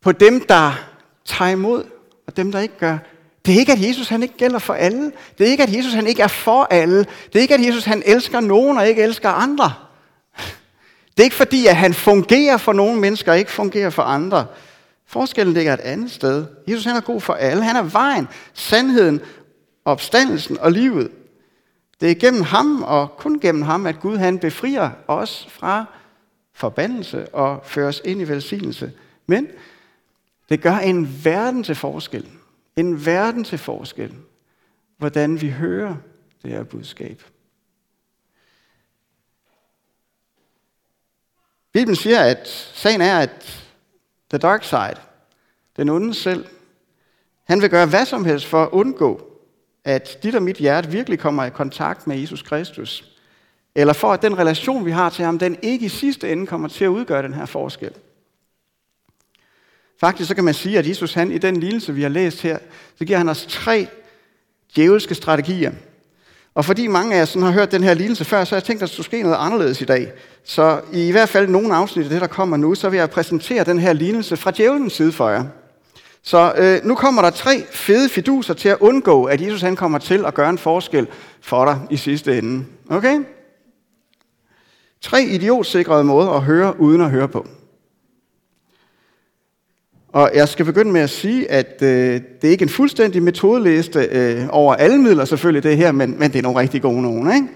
på 0.01 0.11
dem, 0.11 0.41
der 0.41 0.71
tager 1.25 1.51
imod, 1.51 1.83
og 2.27 2.37
dem, 2.37 2.51
der 2.51 2.59
ikke 2.59 2.77
gør, 2.77 2.97
det 3.45 3.55
er 3.55 3.59
ikke, 3.59 3.71
at 3.71 3.87
Jesus 3.87 4.09
han 4.09 4.23
ikke 4.23 4.37
gælder 4.37 4.59
for 4.59 4.73
alle. 4.73 5.11
Det 5.37 5.47
er 5.47 5.51
ikke, 5.51 5.63
at 5.63 5.75
Jesus 5.75 5.93
han 5.93 6.07
ikke 6.07 6.21
er 6.21 6.27
for 6.27 6.67
alle. 6.69 6.97
Det 6.99 7.35
er 7.35 7.39
ikke, 7.39 7.53
at 7.53 7.65
Jesus 7.65 7.85
han 7.85 8.03
elsker 8.05 8.39
nogen 8.39 8.77
og 8.77 8.87
ikke 8.87 9.03
elsker 9.03 9.29
andre. 9.29 9.73
Det 11.11 11.19
er 11.19 11.23
ikke 11.23 11.35
fordi, 11.35 11.67
at 11.67 11.75
han 11.75 11.93
fungerer 11.93 12.57
for 12.57 12.73
nogle 12.73 12.99
mennesker 12.99 13.31
og 13.31 13.39
ikke 13.39 13.51
fungerer 13.51 13.89
for 13.89 14.03
andre. 14.03 14.45
Forskellen 15.07 15.53
ligger 15.53 15.73
et 15.73 15.79
andet 15.79 16.11
sted. 16.11 16.45
Jesus 16.67 16.85
han 16.85 16.95
er 16.95 17.01
god 17.01 17.21
for 17.21 17.33
alle. 17.33 17.63
Han 17.63 17.75
er 17.75 17.83
vejen, 17.83 18.27
sandheden, 18.53 19.21
opstandelsen 19.85 20.59
og 20.59 20.71
livet. 20.71 21.11
Det 22.01 22.11
er 22.11 22.15
gennem 22.15 22.41
ham 22.41 22.83
og 22.83 23.17
kun 23.17 23.39
gennem 23.39 23.61
ham, 23.61 23.85
at 23.85 23.99
Gud 23.99 24.17
han 24.17 24.39
befrier 24.39 24.89
os 25.07 25.47
fra 25.51 25.85
forbandelse 26.53 27.27
og 27.29 27.61
fører 27.65 27.87
os 27.87 28.01
ind 28.05 28.21
i 28.21 28.23
velsignelse. 28.23 28.91
Men 29.27 29.47
Det 30.49 30.61
gør 30.61 30.75
en 30.75 31.19
verden 31.23 31.63
til 31.63 31.75
forskel. 31.75 32.25
En 32.75 33.05
verden 33.05 33.43
til 33.43 33.57
forskel, 33.57 34.15
hvordan 34.97 35.41
vi 35.41 35.49
hører 35.49 35.95
det 36.43 36.51
her 36.51 36.63
budskab. 36.63 37.23
Bibelen 41.71 41.95
siger, 41.95 42.19
at 42.19 42.47
sagen 42.73 43.01
er, 43.01 43.19
at 43.19 43.65
the 44.29 44.37
dark 44.37 44.63
side, 44.63 45.01
den 45.77 45.89
onde 45.89 46.13
selv, 46.13 46.45
han 47.43 47.61
vil 47.61 47.69
gøre 47.69 47.85
hvad 47.85 48.05
som 48.05 48.25
helst 48.25 48.45
for 48.45 48.63
at 48.63 48.69
undgå, 48.69 49.27
at 49.83 50.23
dit 50.23 50.35
og 50.35 50.43
mit 50.43 50.57
hjerte 50.57 50.91
virkelig 50.91 51.19
kommer 51.19 51.43
i 51.43 51.49
kontakt 51.49 52.07
med 52.07 52.17
Jesus 52.17 52.41
Kristus. 52.41 53.17
Eller 53.75 53.93
for 53.93 54.13
at 54.13 54.21
den 54.21 54.37
relation, 54.37 54.85
vi 54.85 54.91
har 54.91 55.09
til 55.09 55.25
ham, 55.25 55.39
den 55.39 55.57
ikke 55.61 55.85
i 55.85 55.89
sidste 55.89 56.31
ende 56.31 56.47
kommer 56.47 56.67
til 56.67 56.85
at 56.85 56.89
udgøre 56.89 57.23
den 57.23 57.33
her 57.33 57.45
forskel. 57.45 57.93
Faktisk 60.01 60.27
så 60.27 60.35
kan 60.35 60.43
man 60.43 60.53
sige, 60.53 60.79
at 60.79 60.87
Jesus 60.87 61.13
han 61.13 61.31
i 61.31 61.37
den 61.37 61.57
lignelse, 61.57 61.93
vi 61.93 62.01
har 62.01 62.09
læst 62.09 62.41
her, 62.41 62.57
så 62.97 63.05
giver 63.05 63.17
han 63.17 63.29
os 63.29 63.45
tre 63.49 63.87
djævelske 64.75 65.15
strategier. 65.15 65.71
Og 66.55 66.65
fordi 66.65 66.87
mange 66.87 67.15
af 67.15 67.19
jer 67.19 67.25
sådan 67.25 67.41
har 67.41 67.51
hørt 67.51 67.71
den 67.71 67.83
her 67.83 67.93
lignelse 67.93 68.25
før, 68.25 68.43
så 68.43 68.55
har 68.55 68.57
jeg 68.57 68.63
tænkt, 68.63 68.83
at 68.83 68.89
der 68.89 68.93
skulle 68.93 69.05
ske 69.05 69.23
noget 69.23 69.37
anderledes 69.39 69.81
i 69.81 69.85
dag. 69.85 70.11
Så 70.43 70.81
i 70.93 71.11
hvert 71.11 71.29
fald 71.29 71.47
nogle 71.47 71.75
afsnit 71.75 72.03
af 72.03 72.09
det, 72.09 72.21
der 72.21 72.27
kommer 72.27 72.57
nu, 72.57 72.75
så 72.75 72.89
vil 72.89 72.97
jeg 72.97 73.09
præsentere 73.09 73.63
den 73.63 73.79
her 73.79 73.93
lignelse 73.93 74.37
fra 74.37 74.51
djævelens 74.51 74.93
side 74.93 75.11
for 75.11 75.29
jer. 75.29 75.43
Så 76.23 76.53
øh, 76.57 76.87
nu 76.87 76.95
kommer 76.95 77.21
der 77.21 77.29
tre 77.29 77.63
fede 77.71 78.09
fiduser 78.09 78.53
til 78.53 78.69
at 78.69 78.77
undgå, 78.79 79.23
at 79.23 79.41
Jesus 79.41 79.61
han 79.61 79.75
kommer 79.75 79.97
til 79.97 80.25
at 80.25 80.33
gøre 80.33 80.49
en 80.49 80.57
forskel 80.57 81.07
for 81.41 81.65
dig 81.65 81.79
i 81.89 81.97
sidste 81.97 82.37
ende. 82.37 82.65
Okay? 82.89 83.19
Tre 85.01 85.23
idiotsikrede 85.23 86.03
måder 86.03 86.29
at 86.29 86.41
høre 86.41 86.79
uden 86.79 87.01
at 87.01 87.09
høre 87.09 87.27
på. 87.27 87.47
Og 90.13 90.31
jeg 90.33 90.47
skal 90.47 90.65
begynde 90.65 90.91
med 90.91 91.01
at 91.01 91.09
sige, 91.09 91.51
at 91.51 91.81
øh, 91.81 92.21
det 92.41 92.47
er 92.47 92.51
ikke 92.51 92.63
en 92.63 92.69
fuldstændig 92.69 93.23
metodeliste 93.23 93.99
øh, 94.11 94.47
over 94.49 94.75
alle 94.75 94.97
midler 94.97 95.25
selvfølgelig 95.25 95.63
det 95.63 95.77
her, 95.77 95.91
men, 95.91 96.19
men 96.19 96.31
det 96.31 96.39
er 96.39 96.43
nogle 96.43 96.59
rigtig 96.59 96.81
gode 96.81 97.01
nogen. 97.01 97.33
Ikke? 97.35 97.47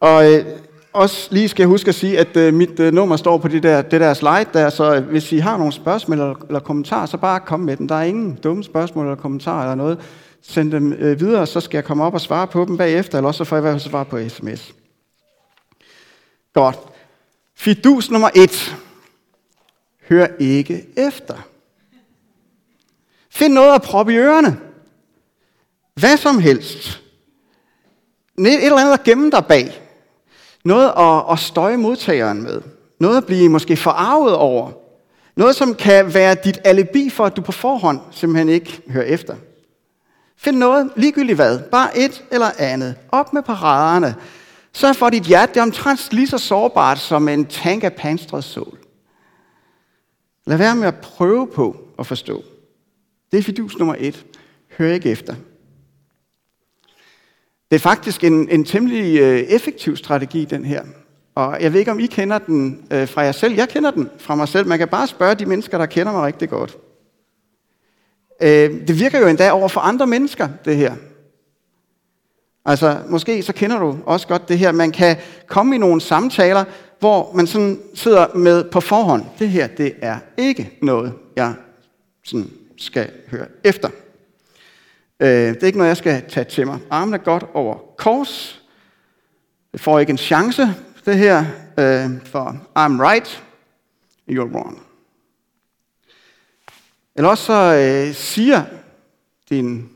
Og 0.00 0.32
øh, 0.32 0.44
også 0.92 1.28
lige 1.30 1.48
skal 1.48 1.62
jeg 1.62 1.68
huske 1.68 1.88
at 1.88 1.94
sige, 1.94 2.18
at 2.18 2.36
øh, 2.36 2.54
mit 2.54 2.80
øh, 2.80 2.92
nummer 2.92 3.16
står 3.16 3.38
på 3.38 3.48
det 3.48 3.62
der, 3.62 3.82
det 3.82 4.00
der 4.00 4.14
slide 4.14 4.46
der, 4.52 4.70
så 4.70 4.94
øh, 4.94 5.02
hvis 5.02 5.32
I 5.32 5.38
har 5.38 5.56
nogle 5.56 5.72
spørgsmål 5.72 6.18
eller, 6.18 6.34
eller 6.46 6.60
kommentarer, 6.60 7.06
så 7.06 7.16
bare 7.16 7.40
kom 7.40 7.60
med 7.60 7.76
dem. 7.76 7.88
Der 7.88 7.94
er 7.94 8.02
ingen 8.02 8.38
dumme 8.44 8.64
spørgsmål 8.64 9.04
eller 9.04 9.16
kommentarer 9.16 9.62
eller 9.62 9.74
noget. 9.74 9.98
Send 10.42 10.72
dem 10.72 10.92
øh, 10.92 11.20
videre, 11.20 11.46
så 11.46 11.60
skal 11.60 11.78
jeg 11.78 11.84
komme 11.84 12.04
op 12.04 12.14
og 12.14 12.20
svare 12.20 12.46
på 12.46 12.64
dem 12.64 12.76
bagefter, 12.76 13.18
eller 13.18 13.28
også 13.28 13.38
så 13.38 13.44
får 13.44 13.56
jeg 13.56 13.60
i 13.60 13.64
hvert 13.64 13.80
fald 13.80 13.90
svar 13.90 14.04
på 14.04 14.28
sms. 14.28 14.74
Godt. 16.54 16.78
Fidus 17.56 18.10
nummer 18.10 18.28
et. 18.34 18.76
Hør 20.10 20.26
ikke 20.38 20.86
efter. 20.96 21.36
Find 23.30 23.52
noget 23.52 23.74
at 23.74 23.82
proppe 23.82 24.12
i 24.12 24.16
ørerne. 24.16 24.60
Hvad 25.94 26.16
som 26.16 26.38
helst. 26.38 27.00
Et 28.38 28.64
eller 28.64 28.78
andet 28.78 28.92
at 28.92 29.02
gemme 29.02 29.30
dig 29.30 29.46
bag. 29.46 29.82
Noget 30.64 30.92
at, 30.98 31.32
at 31.32 31.38
støje 31.38 31.76
modtageren 31.76 32.42
med. 32.42 32.62
Noget 33.00 33.16
at 33.16 33.26
blive 33.26 33.48
måske 33.48 33.76
forarvet 33.76 34.34
over. 34.34 34.70
Noget, 35.36 35.56
som 35.56 35.74
kan 35.74 36.14
være 36.14 36.36
dit 36.44 36.58
alibi 36.64 37.10
for, 37.10 37.24
at 37.24 37.36
du 37.36 37.42
på 37.42 37.52
forhånd 37.52 38.00
simpelthen 38.10 38.48
ikke 38.48 38.82
hører 38.88 39.04
efter. 39.04 39.36
Find 40.36 40.56
noget, 40.56 40.90
ligegyldigt 40.96 41.36
hvad, 41.36 41.58
bare 41.58 41.98
et 41.98 42.24
eller 42.30 42.50
andet. 42.58 42.94
Op 43.08 43.32
med 43.32 43.42
paraderne. 43.42 44.14
Sørg 44.72 44.96
for, 44.96 45.06
at 45.06 45.12
dit 45.12 45.22
hjerte 45.22 45.58
er 45.58 45.62
omtrent 45.62 46.12
lige 46.12 46.26
så 46.26 46.38
sårbart 46.38 46.98
som 46.98 47.28
en 47.28 47.46
tank 47.46 47.84
af 47.84 47.92
panstret 47.92 48.44
sol. 48.44 48.78
Lad 50.50 50.58
være 50.58 50.76
med 50.76 50.86
at 50.86 50.94
prøve 50.94 51.46
på 51.46 51.76
at 51.98 52.06
forstå. 52.06 52.44
Det 53.32 53.38
er 53.38 53.42
fidus 53.42 53.78
nummer 53.78 53.94
et. 53.98 54.26
Hør 54.78 54.92
ikke 54.92 55.10
efter. 55.10 55.34
Det 57.70 57.76
er 57.76 57.78
faktisk 57.78 58.24
en, 58.24 58.48
en 58.48 58.64
temmelig 58.64 59.20
øh, 59.20 59.38
effektiv 59.38 59.96
strategi, 59.96 60.44
den 60.44 60.64
her. 60.64 60.82
Og 61.34 61.62
jeg 61.62 61.72
ved 61.72 61.80
ikke, 61.80 61.90
om 61.90 62.00
I 62.00 62.06
kender 62.06 62.38
den 62.38 62.86
øh, 62.90 63.08
fra 63.08 63.20
jer 63.20 63.32
selv. 63.32 63.54
Jeg 63.54 63.68
kender 63.68 63.90
den 63.90 64.10
fra 64.18 64.34
mig 64.34 64.48
selv. 64.48 64.66
Man 64.66 64.78
kan 64.78 64.88
bare 64.88 65.06
spørge 65.06 65.34
de 65.34 65.46
mennesker, 65.46 65.78
der 65.78 65.86
kender 65.86 66.12
mig 66.12 66.22
rigtig 66.22 66.48
godt. 66.48 66.78
Øh, 68.42 68.88
det 68.88 69.00
virker 69.00 69.20
jo 69.20 69.26
endda 69.26 69.50
over 69.50 69.68
for 69.68 69.80
andre 69.80 70.06
mennesker, 70.06 70.48
det 70.64 70.76
her. 70.76 70.94
Altså, 72.64 72.98
måske 73.08 73.42
så 73.42 73.52
kender 73.52 73.78
du 73.78 73.98
også 74.06 74.28
godt 74.28 74.48
det 74.48 74.58
her. 74.58 74.72
Man 74.72 74.90
kan 74.90 75.16
komme 75.46 75.74
i 75.74 75.78
nogle 75.78 76.00
samtaler, 76.00 76.64
hvor 77.00 77.32
man 77.34 77.46
sådan 77.46 77.80
sidder 77.94 78.34
med 78.34 78.64
på 78.64 78.80
forhånd. 78.80 79.24
Det 79.38 79.48
her, 79.48 79.66
det 79.66 79.94
er 80.02 80.18
ikke 80.36 80.78
noget, 80.82 81.14
jeg 81.36 81.54
sådan 82.24 82.50
skal 82.78 83.10
høre 83.30 83.46
efter. 83.64 83.88
Øh, 85.20 85.28
det 85.28 85.62
er 85.62 85.66
ikke 85.66 85.78
noget, 85.78 85.88
jeg 85.88 85.96
skal 85.96 86.22
tage 86.28 86.44
til 86.44 86.66
mig. 86.66 86.78
Armen 86.90 87.14
er 87.14 87.18
godt 87.18 87.44
over 87.54 87.78
kors. 87.98 88.62
Det 89.72 89.80
får 89.80 89.98
ikke 89.98 90.10
en 90.10 90.18
chance, 90.18 90.74
det 91.04 91.18
her, 91.18 91.38
øh, 91.78 92.10
for 92.24 92.50
I'm 92.78 93.02
right, 93.02 93.44
you're 94.30 94.54
wrong. 94.54 94.82
Eller 97.16 97.28
også 97.28 97.44
så 97.44 97.52
øh, 97.52 98.14
siger 98.14 98.62
din 99.50 99.88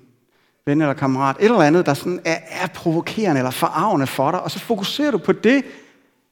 ven 0.66 0.80
eller 0.80 0.94
kammerat 0.94 1.36
et 1.38 1.44
eller 1.44 1.60
andet, 1.60 1.86
der 1.86 1.94
sådan 1.94 2.20
er, 2.24 2.38
er 2.48 2.66
provokerende 2.66 3.38
eller 3.38 3.50
forarvende 3.50 4.06
for 4.06 4.30
dig, 4.30 4.40
og 4.40 4.50
så 4.50 4.58
fokuserer 4.58 5.10
du 5.10 5.18
på 5.18 5.32
det 5.32 5.64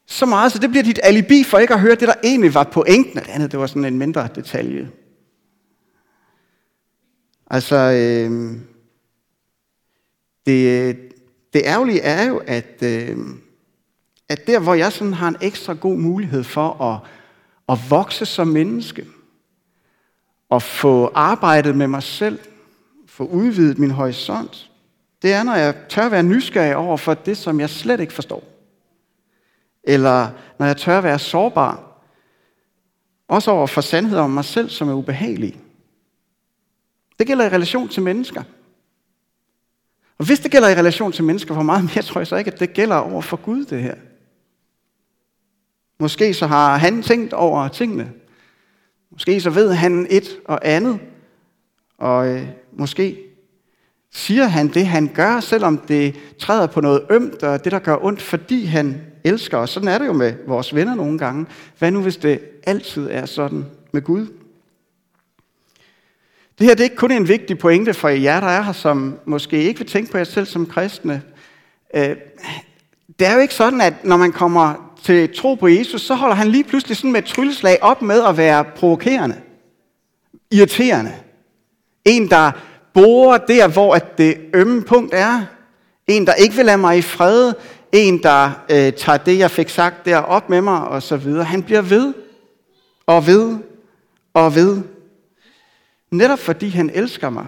så 0.05 0.25
meget, 0.25 0.51
så 0.51 0.59
det 0.59 0.69
bliver 0.69 0.83
dit 0.83 0.99
alibi 1.03 1.43
for 1.43 1.57
ikke 1.57 1.73
at 1.73 1.79
høre 1.79 1.95
det, 1.95 2.07
der 2.07 2.13
egentlig 2.23 2.53
var 2.53 2.63
pointen. 2.63 3.15
Det 3.15 3.29
andet, 3.29 3.51
det 3.51 3.59
var 3.59 3.67
sådan 3.67 3.85
en 3.85 3.97
mindre 3.97 4.27
detalje. 4.35 4.91
Altså, 7.47 7.75
øh, 7.75 8.57
det, 10.45 10.97
det 11.53 11.61
ærgerlige 11.65 12.01
er 12.01 12.27
jo, 12.27 12.41
at, 12.47 12.83
øh, 12.83 13.17
at 14.29 14.47
der, 14.47 14.59
hvor 14.59 14.73
jeg 14.73 14.91
sådan 14.91 15.13
har 15.13 15.27
en 15.27 15.37
ekstra 15.41 15.73
god 15.73 15.97
mulighed 15.97 16.43
for 16.43 16.81
at, 16.81 16.99
at 17.69 17.79
vokse 17.89 18.25
som 18.25 18.47
menneske, 18.47 19.05
og 20.49 20.61
få 20.61 21.11
arbejdet 21.15 21.75
med 21.75 21.87
mig 21.87 22.03
selv, 22.03 22.39
få 23.07 23.25
udvidet 23.25 23.79
min 23.79 23.91
horisont, 23.91 24.69
det 25.21 25.33
er, 25.33 25.43
når 25.43 25.55
jeg 25.55 25.75
tør 25.89 26.09
være 26.09 26.23
nysgerrig 26.23 26.75
over 26.75 26.97
for 26.97 27.13
det, 27.13 27.37
som 27.37 27.59
jeg 27.59 27.69
slet 27.69 27.99
ikke 27.99 28.13
forstår. 28.13 28.52
Eller 29.83 30.29
når 30.59 30.65
jeg 30.65 30.77
tør 30.77 31.01
være 31.01 31.19
sårbar. 31.19 31.93
Også 33.27 33.51
over 33.51 33.67
for 33.67 33.81
sandheder 33.81 34.21
om 34.21 34.29
mig 34.29 34.45
selv, 34.45 34.69
som 34.69 34.89
er 34.89 34.93
ubehagelige. 34.93 35.59
Det 37.19 37.27
gælder 37.27 37.45
i 37.45 37.49
relation 37.49 37.89
til 37.89 38.03
mennesker. 38.03 38.43
Og 40.17 40.25
hvis 40.25 40.39
det 40.39 40.51
gælder 40.51 40.69
i 40.69 40.75
relation 40.75 41.11
til 41.11 41.23
mennesker, 41.23 41.53
hvor 41.53 41.63
meget 41.63 41.83
mere 41.83 42.03
tror 42.03 42.19
jeg 42.19 42.27
så 42.27 42.35
ikke, 42.35 42.51
at 42.51 42.59
det 42.59 42.73
gælder 42.73 42.95
over 42.95 43.21
for 43.21 43.37
Gud, 43.37 43.65
det 43.65 43.81
her. 43.81 43.95
Måske 45.99 46.33
så 46.33 46.47
har 46.47 46.77
han 46.77 47.03
tænkt 47.03 47.33
over 47.33 47.67
tingene. 47.67 48.11
Måske 49.11 49.41
så 49.41 49.49
ved 49.49 49.73
han 49.73 50.07
et 50.09 50.39
og 50.45 50.59
andet. 50.63 50.99
Og 51.97 52.27
øh, 52.27 52.47
måske 52.71 53.19
siger 54.11 54.45
han 54.45 54.67
det, 54.67 54.87
han 54.87 55.11
gør, 55.13 55.39
selvom 55.39 55.77
det 55.77 56.15
træder 56.39 56.67
på 56.67 56.81
noget 56.81 57.05
ømt, 57.09 57.43
og 57.43 57.63
det, 57.63 57.71
der 57.71 57.79
gør 57.79 57.97
ondt, 58.01 58.21
fordi 58.21 58.65
han 58.65 59.01
elsker 59.23 59.57
os. 59.57 59.69
Sådan 59.69 59.89
er 59.89 59.97
det 59.97 60.05
jo 60.05 60.13
med 60.13 60.33
vores 60.47 60.75
venner 60.75 60.95
nogle 60.95 61.17
gange. 61.17 61.45
Hvad 61.79 61.91
nu, 61.91 62.01
hvis 62.01 62.17
det 62.17 62.39
altid 62.63 63.07
er 63.11 63.25
sådan 63.25 63.65
med 63.91 64.01
Gud? 64.01 64.27
Det 66.59 66.67
her 66.67 66.75
det 66.75 66.79
er 66.79 66.83
ikke 66.83 66.95
kun 66.95 67.11
en 67.11 67.27
vigtig 67.27 67.57
pointe 67.57 67.93
for 67.93 68.09
jer, 68.09 68.39
der 68.39 68.47
er 68.47 68.61
her, 68.61 68.73
som 68.73 69.19
måske 69.25 69.63
ikke 69.63 69.79
vil 69.79 69.87
tænke 69.87 70.11
på 70.11 70.17
jer 70.17 70.23
selv 70.23 70.45
som 70.45 70.65
kristne. 70.65 71.21
Øh, 71.95 72.15
det 73.19 73.27
er 73.27 73.33
jo 73.33 73.39
ikke 73.39 73.53
sådan, 73.53 73.81
at 73.81 74.05
når 74.05 74.17
man 74.17 74.31
kommer 74.31 74.93
til 75.03 75.35
tro 75.35 75.55
på 75.55 75.67
Jesus, 75.67 76.01
så 76.01 76.15
holder 76.15 76.35
han 76.35 76.47
lige 76.47 76.63
pludselig 76.63 76.97
sådan 76.97 77.11
med 77.11 77.21
et 77.21 77.27
trylleslag 77.27 77.77
op 77.81 78.01
med 78.01 78.23
at 78.23 78.37
være 78.37 78.63
provokerende, 78.63 79.35
irriterende. 80.51 81.13
En, 82.05 82.29
der 82.29 82.51
borer 82.93 83.37
der, 83.37 83.67
hvor 83.67 83.95
at 83.95 84.17
det 84.17 84.37
ømme 84.53 84.81
punkt 84.81 85.13
er. 85.13 85.45
En, 86.07 86.27
der 86.27 86.33
ikke 86.33 86.55
vil 86.55 86.65
lade 86.65 86.77
mig 86.77 86.97
i 86.97 87.01
fred. 87.01 87.53
En, 87.93 88.23
der 88.23 88.65
øh, 88.71 88.93
tager 88.93 89.17
det, 89.17 89.39
jeg 89.39 89.51
fik 89.51 89.69
sagt 89.69 90.05
der 90.05 90.17
op 90.17 90.49
med 90.49 90.61
mig, 90.61 90.87
og 90.87 91.03
så 91.03 91.17
videre. 91.17 91.43
Han 91.43 91.63
bliver 91.63 91.81
ved, 91.81 92.13
og 93.05 93.27
ved, 93.27 93.57
og 94.33 94.55
ved. 94.55 94.81
Netop 96.11 96.39
fordi 96.39 96.69
han 96.69 96.89
elsker 96.89 97.29
mig, 97.29 97.45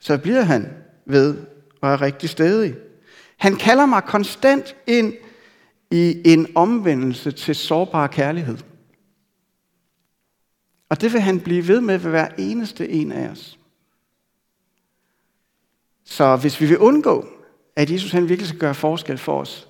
så 0.00 0.18
bliver 0.18 0.42
han 0.42 0.68
ved 1.06 1.36
og 1.80 1.92
er 1.92 2.02
rigtig 2.02 2.28
stedig. 2.28 2.76
Han 3.36 3.56
kalder 3.56 3.86
mig 3.86 4.02
konstant 4.02 4.76
ind 4.86 5.14
i 5.90 6.22
en 6.24 6.46
omvendelse 6.54 7.32
til 7.32 7.54
sårbar 7.54 8.06
kærlighed. 8.06 8.58
Og 10.88 11.00
det 11.00 11.12
vil 11.12 11.20
han 11.20 11.40
blive 11.40 11.68
ved 11.68 11.80
med 11.80 11.98
ved 11.98 12.10
hver 12.10 12.28
eneste 12.38 12.88
en 12.88 13.12
af 13.12 13.28
os. 13.28 13.58
Så 16.04 16.36
hvis 16.36 16.60
vi 16.60 16.66
vil 16.66 16.78
undgå, 16.78 17.35
at 17.76 17.90
Jesus 17.90 18.10
han 18.10 18.28
virkelig 18.28 18.48
skal 18.48 18.60
gøre 18.60 18.74
forskel 18.74 19.18
for 19.18 19.40
os. 19.40 19.68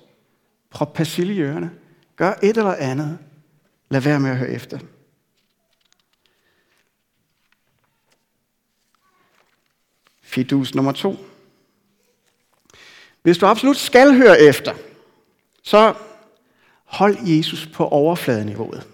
Prøv 0.69 0.87
persille 0.93 1.33
i. 1.33 1.67
Gør 2.15 2.33
et 2.43 2.57
eller 2.57 2.75
andet. 2.75 3.17
Lad 3.89 4.01
være 4.01 4.19
med 4.19 4.29
at 4.29 4.37
høre 4.37 4.49
efter. 4.49 4.79
Fidus 10.21 10.75
nummer 10.75 10.91
to. 10.91 11.15
Hvis 13.21 13.37
du 13.37 13.45
absolut 13.45 13.77
skal 13.77 14.15
høre 14.15 14.41
efter, 14.41 14.73
så 15.63 15.93
hold 16.83 17.17
Jesus 17.21 17.67
på 17.73 17.87
overfladeniveauet. 17.87 18.87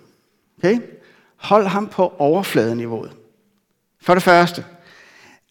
Okay? 0.58 0.80
Hold 1.36 1.66
ham 1.66 1.88
på 1.88 2.14
overfladeniveauet. 2.20 3.12
For 4.02 4.14
det 4.14 4.24
første, 4.24 4.66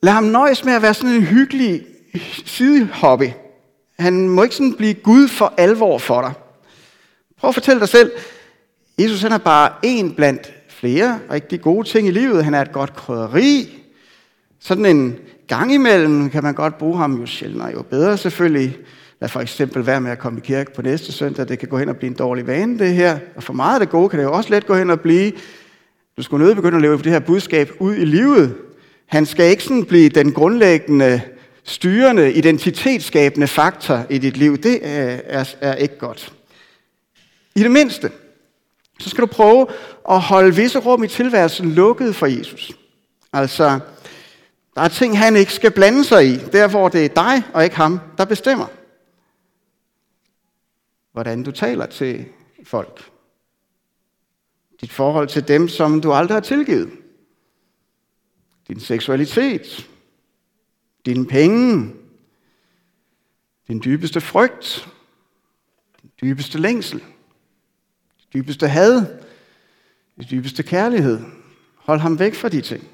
lad 0.01 0.13
ham 0.13 0.25
nøjes 0.25 0.65
med 0.65 0.73
at 0.73 0.83
være 0.83 0.95
sådan 0.95 1.15
en 1.15 1.23
hyggelig 1.23 1.87
sidehobby. 2.45 3.31
Han 4.03 4.29
må 4.29 4.43
ikke 4.43 4.55
sådan 4.55 4.75
blive 4.75 4.95
Gud 4.95 5.29
for 5.29 5.55
alvor 5.57 5.99
for 5.99 6.21
dig. 6.21 6.33
Prøv 7.41 7.49
at 7.49 7.55
fortælle 7.55 7.81
dig 7.81 7.89
selv, 7.89 8.13
Jesus 8.99 9.23
han 9.23 9.33
er 9.33 9.39
bare 9.39 9.73
en 9.83 10.15
blandt 10.15 10.53
flere 10.69 11.21
rigtig 11.31 11.61
gode 11.61 11.89
ting 11.89 12.09
i 12.09 12.11
livet. 12.11 12.45
Han 12.45 12.55
er 12.55 12.61
et 12.61 12.73
godt 12.73 12.97
krydderi. 12.97 13.79
Sådan 14.61 14.87
en 14.87 15.17
gang 15.49 15.75
imellem 15.75 16.31
kan 16.31 16.43
man 16.43 16.55
godt 16.55 16.79
bruge 16.79 16.99
ham 16.99 17.21
jo 17.21 17.27
sjældnere, 17.27 17.71
jo 17.73 17.83
bedre 17.83 18.17
selvfølgelig. 18.19 18.77
Lad 19.21 19.29
for 19.29 19.41
eksempel 19.41 19.87
være 19.87 20.01
med 20.01 20.11
at 20.11 20.19
komme 20.19 20.39
i 20.39 20.47
kirke 20.47 20.75
på 20.75 20.83
næste 20.83 21.13
søndag. 21.13 21.49
Det 21.49 21.59
kan 21.59 21.69
gå 21.69 21.79
hen 21.79 21.89
og 21.89 21.97
blive 21.97 22.11
en 22.11 22.17
dårlig 22.17 22.47
vane, 22.47 22.79
det 22.79 22.95
her. 22.95 23.19
Og 23.37 23.43
for 23.43 23.53
meget 23.53 23.75
af 23.75 23.81
det 23.81 23.91
gode 23.91 24.09
kan 24.09 24.19
det 24.19 24.25
jo 24.25 24.33
også 24.33 24.51
let 24.51 24.67
gå 24.67 24.75
hen 24.75 24.91
og 24.91 25.01
blive. 25.01 25.33
Du 26.17 26.23
skulle 26.23 26.45
nødt 26.45 26.57
begynde 26.57 26.77
at 26.77 26.83
leve 26.83 26.97
det 26.97 27.13
her 27.13 27.21
budskab 27.21 27.71
ud 27.79 27.95
i 27.95 28.05
livet. 28.05 28.55
Han 29.07 29.27
skal 29.27 29.51
ikke 29.51 29.63
sådan 29.63 29.85
blive 29.85 30.09
den 30.09 30.33
grundlæggende, 30.33 31.21
styrende, 31.65 32.33
identitetsskabende 32.33 33.47
faktor 33.47 34.07
i 34.11 34.19
dit 34.19 34.37
liv. 34.37 34.59
Det 34.59 34.81
er, 34.83 35.55
er, 35.61 35.75
ikke 35.75 35.99
godt. 35.99 36.33
I 37.55 37.63
det 37.63 37.71
mindste, 37.71 38.11
så 39.01 39.11
skal 39.11 39.23
du 39.23 39.27
prøve 39.27 39.67
at 40.11 40.21
holde 40.21 40.57
visse 40.57 40.79
rum 40.79 41.05
i 41.05 41.09
tilværelsen 41.09 41.73
lukket 41.73 42.17
for 42.17 42.27
Jesus. 42.27 42.73
Altså, 43.33 43.81
der 44.75 44.83
er 44.83 44.89
ting, 44.89 45.19
han 45.19 45.37
ikke 45.37 45.53
skal 45.53 45.71
blande 45.71 46.05
sig 46.05 46.27
i, 46.27 46.37
der 46.37 46.69
hvor 46.69 46.89
det 46.89 47.05
er 47.05 47.09
dig 47.09 47.43
og 47.55 47.65
ikke 47.65 47.77
ham, 47.77 48.01
der 48.19 48.25
bestemmer. 48.25 48.67
Hvordan 51.13 51.43
du 51.43 51.51
taler 51.51 51.87
til 51.87 52.27
folk. 52.65 53.11
Dit 54.81 54.93
forhold 54.93 55.29
til 55.29 55.49
dem, 55.49 55.69
som 55.69 56.01
du 56.01 56.13
aldrig 56.13 56.37
har 56.37 56.41
tilgivet. 56.41 56.91
Din 58.69 58.81
seksualitet. 58.81 59.89
Dine 61.07 61.27
penge. 61.27 61.95
Din 63.69 63.81
dybeste 63.85 64.21
frygt. 64.21 64.89
Din 66.03 66.11
dybeste 66.23 66.59
længsel. 66.59 67.01
Din 68.33 68.43
dybeste 68.43 68.69
had. 68.69 69.07
Din 70.17 70.27
dybeste 70.31 70.63
kærlighed. 70.63 71.21
Hold 71.77 72.01
ham 72.01 72.19
væk 72.19 72.35
fra 72.35 72.49
de 72.49 72.61
ting. 72.61 72.89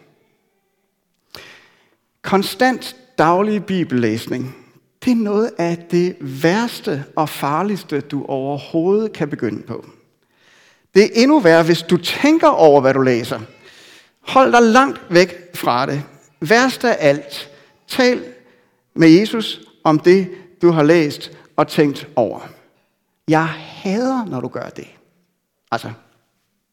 Konstant 2.22 2.96
daglig 3.18 3.64
bibellæsning, 3.64 4.56
det 5.04 5.10
er 5.10 5.16
noget 5.16 5.50
af 5.58 5.78
det 5.90 6.16
værste 6.20 7.04
og 7.16 7.28
farligste, 7.28 8.00
du 8.00 8.24
overhovedet 8.24 9.12
kan 9.12 9.28
begynde 9.28 9.62
på. 9.62 9.86
Det 10.94 11.04
er 11.04 11.22
endnu 11.22 11.40
værre, 11.40 11.62
hvis 11.62 11.82
du 11.82 11.96
tænker 11.96 12.48
over, 12.48 12.80
hvad 12.80 12.94
du 12.94 13.00
læser. 13.00 13.40
Hold 14.20 14.52
dig 14.52 14.62
langt 14.62 15.00
væk 15.10 15.36
fra 15.54 15.86
det. 15.86 16.02
Værst 16.40 16.84
af 16.84 16.96
alt, 17.00 17.50
tal 17.88 18.24
med 18.94 19.08
Jesus 19.08 19.60
om 19.84 19.98
det, 19.98 20.30
du 20.62 20.70
har 20.70 20.82
læst 20.82 21.32
og 21.56 21.68
tænkt 21.68 22.08
over. 22.16 22.40
Jeg 23.28 23.46
hader, 23.46 24.24
når 24.24 24.40
du 24.40 24.48
gør 24.48 24.68
det. 24.68 24.88
Altså, 25.70 25.92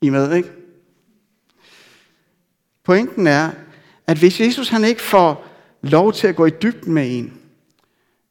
I 0.01 0.09
med, 0.09 0.33
ikke? 0.33 0.51
Pointen 2.83 3.27
er, 3.27 3.51
at 4.07 4.17
hvis 4.17 4.41
Jesus 4.41 4.69
han 4.69 4.83
ikke 4.83 5.01
får 5.01 5.45
lov 5.81 6.13
til 6.13 6.27
at 6.27 6.35
gå 6.35 6.45
i 6.45 6.49
dybden 6.61 6.93
med 6.93 7.17
en, 7.19 7.39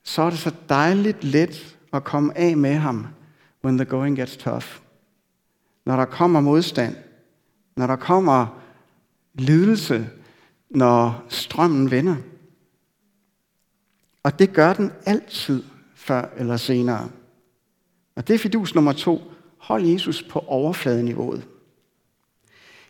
så 0.02 0.22
er 0.22 0.30
det 0.30 0.38
så 0.38 0.52
dejligt 0.68 1.24
let 1.24 1.76
at 1.92 2.04
komme 2.04 2.38
af 2.38 2.56
med 2.56 2.74
ham, 2.74 3.06
when 3.64 3.78
the 3.78 3.84
going 3.84 4.16
gets 4.16 4.36
tough. 4.36 4.66
Når 5.86 5.96
der 5.96 6.04
kommer 6.04 6.40
modstand, 6.40 6.96
når 7.76 7.86
der 7.86 7.96
kommer 7.96 8.46
lidelse, 9.34 10.08
når 10.70 11.24
strømmen 11.28 11.90
vender. 11.90 12.16
Og 14.24 14.38
det 14.38 14.52
gør 14.52 14.72
den 14.72 14.92
altid 15.06 15.62
før 15.94 16.28
eller 16.36 16.56
senere. 16.56 17.08
Og 18.16 18.28
det 18.28 18.34
er 18.34 18.38
fidus 18.38 18.74
nummer 18.74 18.92
to. 18.92 19.22
Hold 19.58 19.84
Jesus 19.84 20.22
på 20.22 20.38
overfladeniveauet. 20.38 21.42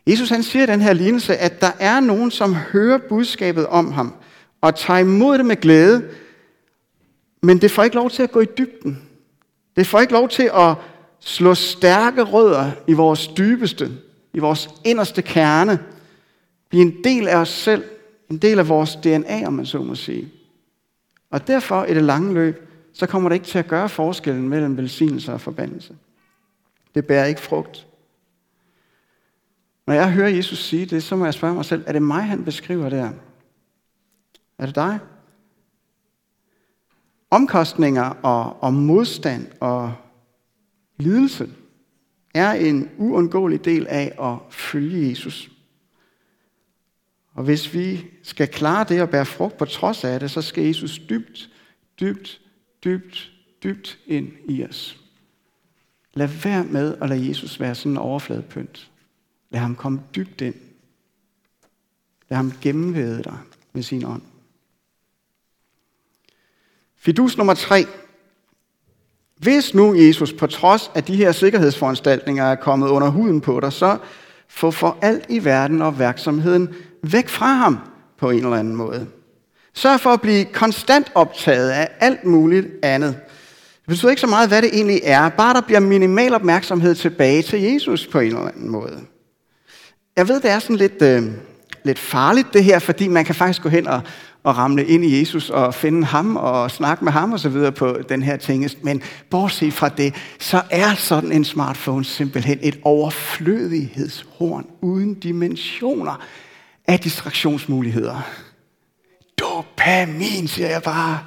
Jesus 0.07 0.29
han 0.29 0.43
siger 0.43 0.63
i 0.63 0.65
den 0.65 0.81
her 0.81 0.93
lignelse, 0.93 1.37
at 1.37 1.61
der 1.61 1.71
er 1.79 1.99
nogen, 1.99 2.31
som 2.31 2.53
hører 2.53 2.99
budskabet 3.09 3.67
om 3.67 3.91
ham, 3.91 4.13
og 4.61 4.75
tager 4.75 4.99
imod 4.99 5.37
det 5.37 5.45
med 5.45 5.55
glæde, 5.55 6.09
men 7.41 7.61
det 7.61 7.71
får 7.71 7.83
ikke 7.83 7.95
lov 7.95 8.09
til 8.09 8.23
at 8.23 8.31
gå 8.31 8.39
i 8.39 8.47
dybden. 8.57 9.01
Det 9.75 9.87
får 9.87 9.99
ikke 9.99 10.13
lov 10.13 10.29
til 10.29 10.51
at 10.53 10.75
slå 11.19 11.53
stærke 11.53 12.21
rødder 12.21 12.71
i 12.87 12.93
vores 12.93 13.27
dybeste, 13.27 13.91
i 14.33 14.39
vores 14.39 14.69
inderste 14.85 15.21
kerne, 15.21 15.79
blive 16.69 16.81
en 16.81 17.03
del 17.03 17.27
af 17.27 17.37
os 17.37 17.49
selv, 17.49 17.83
en 18.29 18.37
del 18.37 18.59
af 18.59 18.69
vores 18.69 18.95
DNA, 18.95 19.47
om 19.47 19.53
man 19.53 19.65
så 19.65 19.77
må 19.77 19.95
sige. 19.95 20.31
Og 21.35 21.47
derfor 21.47 21.85
i 21.85 21.93
det 21.93 22.03
lange 22.03 22.33
løb, 22.33 22.69
så 22.93 23.07
kommer 23.07 23.29
det 23.29 23.35
ikke 23.35 23.45
til 23.45 23.59
at 23.59 23.67
gøre 23.67 23.89
forskellen 23.89 24.49
mellem 24.49 24.77
velsignelse 24.77 25.33
og 25.33 25.41
forbandelse. 25.41 25.95
Det 26.95 27.07
bærer 27.07 27.25
ikke 27.25 27.41
frugt. 27.41 27.87
Når 29.87 29.93
jeg 29.93 30.11
hører 30.11 30.29
Jesus 30.29 30.63
sige 30.63 30.85
det, 30.85 31.03
så 31.03 31.15
må 31.15 31.25
jeg 31.25 31.33
spørge 31.33 31.53
mig 31.53 31.65
selv, 31.65 31.83
er 31.87 31.91
det 31.91 32.01
mig, 32.01 32.23
han 32.23 32.45
beskriver 32.45 32.89
der? 32.89 33.11
Er 34.57 34.65
det 34.65 34.75
dig? 34.75 34.99
Omkostninger 37.29 38.09
og, 38.23 38.63
og 38.63 38.73
modstand 38.73 39.47
og 39.59 39.93
lidelse 40.97 41.49
er 42.33 42.51
en 42.51 42.89
uundgåelig 42.97 43.65
del 43.65 43.87
af 43.87 44.15
at 44.21 44.53
følge 44.53 45.09
Jesus. 45.09 45.51
Og 47.35 47.43
hvis 47.43 47.73
vi 47.73 48.05
skal 48.23 48.47
klare 48.47 48.85
det 48.89 49.01
og 49.01 49.09
bære 49.09 49.25
frugt 49.25 49.57
på 49.57 49.65
trods 49.65 50.03
af 50.03 50.19
det, 50.19 50.31
så 50.31 50.41
skal 50.41 50.63
Jesus 50.63 50.99
dybt, 51.09 51.49
dybt, 51.99 52.41
dybt, 52.83 53.31
dybt 53.63 53.99
ind 54.05 54.31
i 54.49 54.65
os. 54.65 54.99
Lad 56.13 56.27
være 56.27 56.63
med 56.63 56.97
at 57.01 57.09
lade 57.09 57.27
Jesus 57.27 57.59
være 57.59 57.75
sådan 57.75 57.91
en 57.91 57.97
overfladepynt. 57.97 58.91
Lad 59.49 59.59
ham 59.59 59.75
komme 59.75 60.01
dybt 60.15 60.41
ind. 60.41 60.55
Lad 62.29 62.35
ham 62.35 62.53
gennemvæde 62.61 63.23
dig 63.23 63.37
med 63.73 63.83
sin 63.83 64.05
ånd. 64.05 64.21
Fidus 66.95 67.37
nummer 67.37 67.53
tre. 67.53 67.85
Hvis 69.37 69.73
nu 69.73 69.95
Jesus 69.95 70.33
på 70.33 70.47
trods 70.47 70.91
af 70.95 71.03
de 71.03 71.15
her 71.15 71.31
sikkerhedsforanstaltninger 71.31 72.43
er 72.43 72.55
kommet 72.55 72.87
under 72.87 73.09
huden 73.09 73.41
på 73.41 73.59
dig, 73.59 73.73
så 73.73 73.97
få 74.47 74.71
for 74.71 74.97
alt 75.01 75.25
i 75.29 75.45
verden 75.45 75.81
opmærksomheden 75.81 76.75
væk 77.13 77.29
fra 77.29 77.53
ham 77.53 77.79
på 78.19 78.29
en 78.29 78.43
eller 78.43 78.57
anden 78.57 78.75
måde. 78.75 79.07
Sørg 79.73 79.99
for 79.99 80.09
at 80.09 80.21
blive 80.21 80.45
konstant 80.45 81.11
optaget 81.15 81.69
af 81.69 81.89
alt 81.99 82.25
muligt 82.25 82.67
andet. 82.83 83.15
Det 83.85 83.87
betyder 83.87 84.09
ikke 84.09 84.21
så 84.21 84.27
meget, 84.27 84.49
hvad 84.49 84.61
det 84.61 84.69
egentlig 84.73 85.01
er. 85.03 85.29
Bare 85.29 85.53
der 85.53 85.61
bliver 85.61 85.79
minimal 85.79 86.33
opmærksomhed 86.33 86.95
tilbage 86.95 87.41
til 87.41 87.61
Jesus 87.61 88.07
på 88.07 88.19
en 88.19 88.27
eller 88.27 88.47
anden 88.47 88.69
måde. 88.69 88.99
Jeg 90.15 90.27
ved, 90.27 90.41
det 90.41 90.51
er 90.51 90.59
sådan 90.59 90.75
lidt, 90.75 91.01
øh, 91.01 91.23
lidt 91.83 91.99
farligt 91.99 92.53
det 92.53 92.63
her, 92.63 92.79
fordi 92.79 93.07
man 93.07 93.25
kan 93.25 93.35
faktisk 93.35 93.61
gå 93.61 93.69
hen 93.69 93.87
og, 93.87 94.01
og 94.43 94.57
ramle 94.57 94.85
ind 94.85 95.05
i 95.05 95.19
Jesus 95.19 95.49
og 95.49 95.73
finde 95.73 96.05
ham 96.05 96.35
og 96.35 96.71
snakke 96.71 97.03
med 97.03 97.11
ham 97.11 97.33
og 97.33 97.39
så 97.39 97.49
videre 97.49 97.71
på 97.71 97.97
den 98.09 98.23
her 98.23 98.37
ting. 98.37 98.69
Men 98.81 99.01
bortset 99.29 99.73
fra 99.73 99.89
det, 99.89 100.15
så 100.39 100.61
er 100.71 100.95
sådan 100.95 101.31
en 101.31 101.45
smartphone 101.45 102.05
simpelthen 102.05 102.59
et 102.61 102.79
overflødighedshorn 102.83 104.65
uden 104.81 105.13
dimensioner 105.13 106.21
af 106.87 106.99
distraktionsmuligheder. 106.99 108.21
Dopamin, 109.39 110.47
siger 110.47 110.67
jeg 110.69 110.83
bare. 110.83 111.25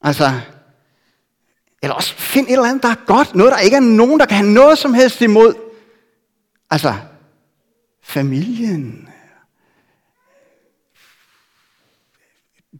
Altså, 0.00 0.40
eller 1.82 1.94
også 1.94 2.14
find 2.14 2.46
et 2.46 2.52
eller 2.52 2.64
andet, 2.64 2.82
der 2.82 2.88
er 2.88 3.04
godt. 3.06 3.34
Noget, 3.34 3.52
der 3.52 3.58
ikke 3.58 3.76
er 3.76 3.80
nogen, 3.80 4.20
der 4.20 4.26
kan 4.26 4.36
have 4.36 4.50
noget 4.50 4.78
som 4.78 4.94
helst 4.94 5.20
imod. 5.20 5.54
Altså, 6.70 6.94
familien, 8.02 9.08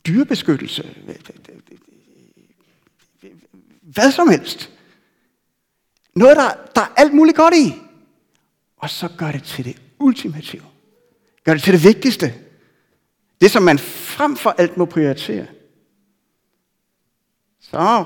dyrebeskyttelse, 0.06 0.96
hvad 3.82 4.12
som 4.12 4.28
helst. 4.28 4.70
Noget, 6.14 6.36
der, 6.36 6.50
der 6.74 6.80
er 6.80 6.92
alt 6.96 7.14
muligt 7.14 7.36
godt 7.36 7.54
i. 7.54 7.87
Og 8.78 8.90
så 8.90 9.08
gør 9.18 9.32
det 9.32 9.42
til 9.42 9.64
det 9.64 9.76
ultimative. 9.98 10.62
Gør 11.44 11.52
det 11.54 11.62
til 11.62 11.72
det 11.72 11.84
vigtigste. 11.84 12.34
Det, 13.40 13.50
som 13.50 13.62
man 13.62 13.78
frem 13.78 14.36
for 14.36 14.50
alt 14.50 14.76
må 14.76 14.84
prioritere. 14.84 15.46
Så 17.60 18.04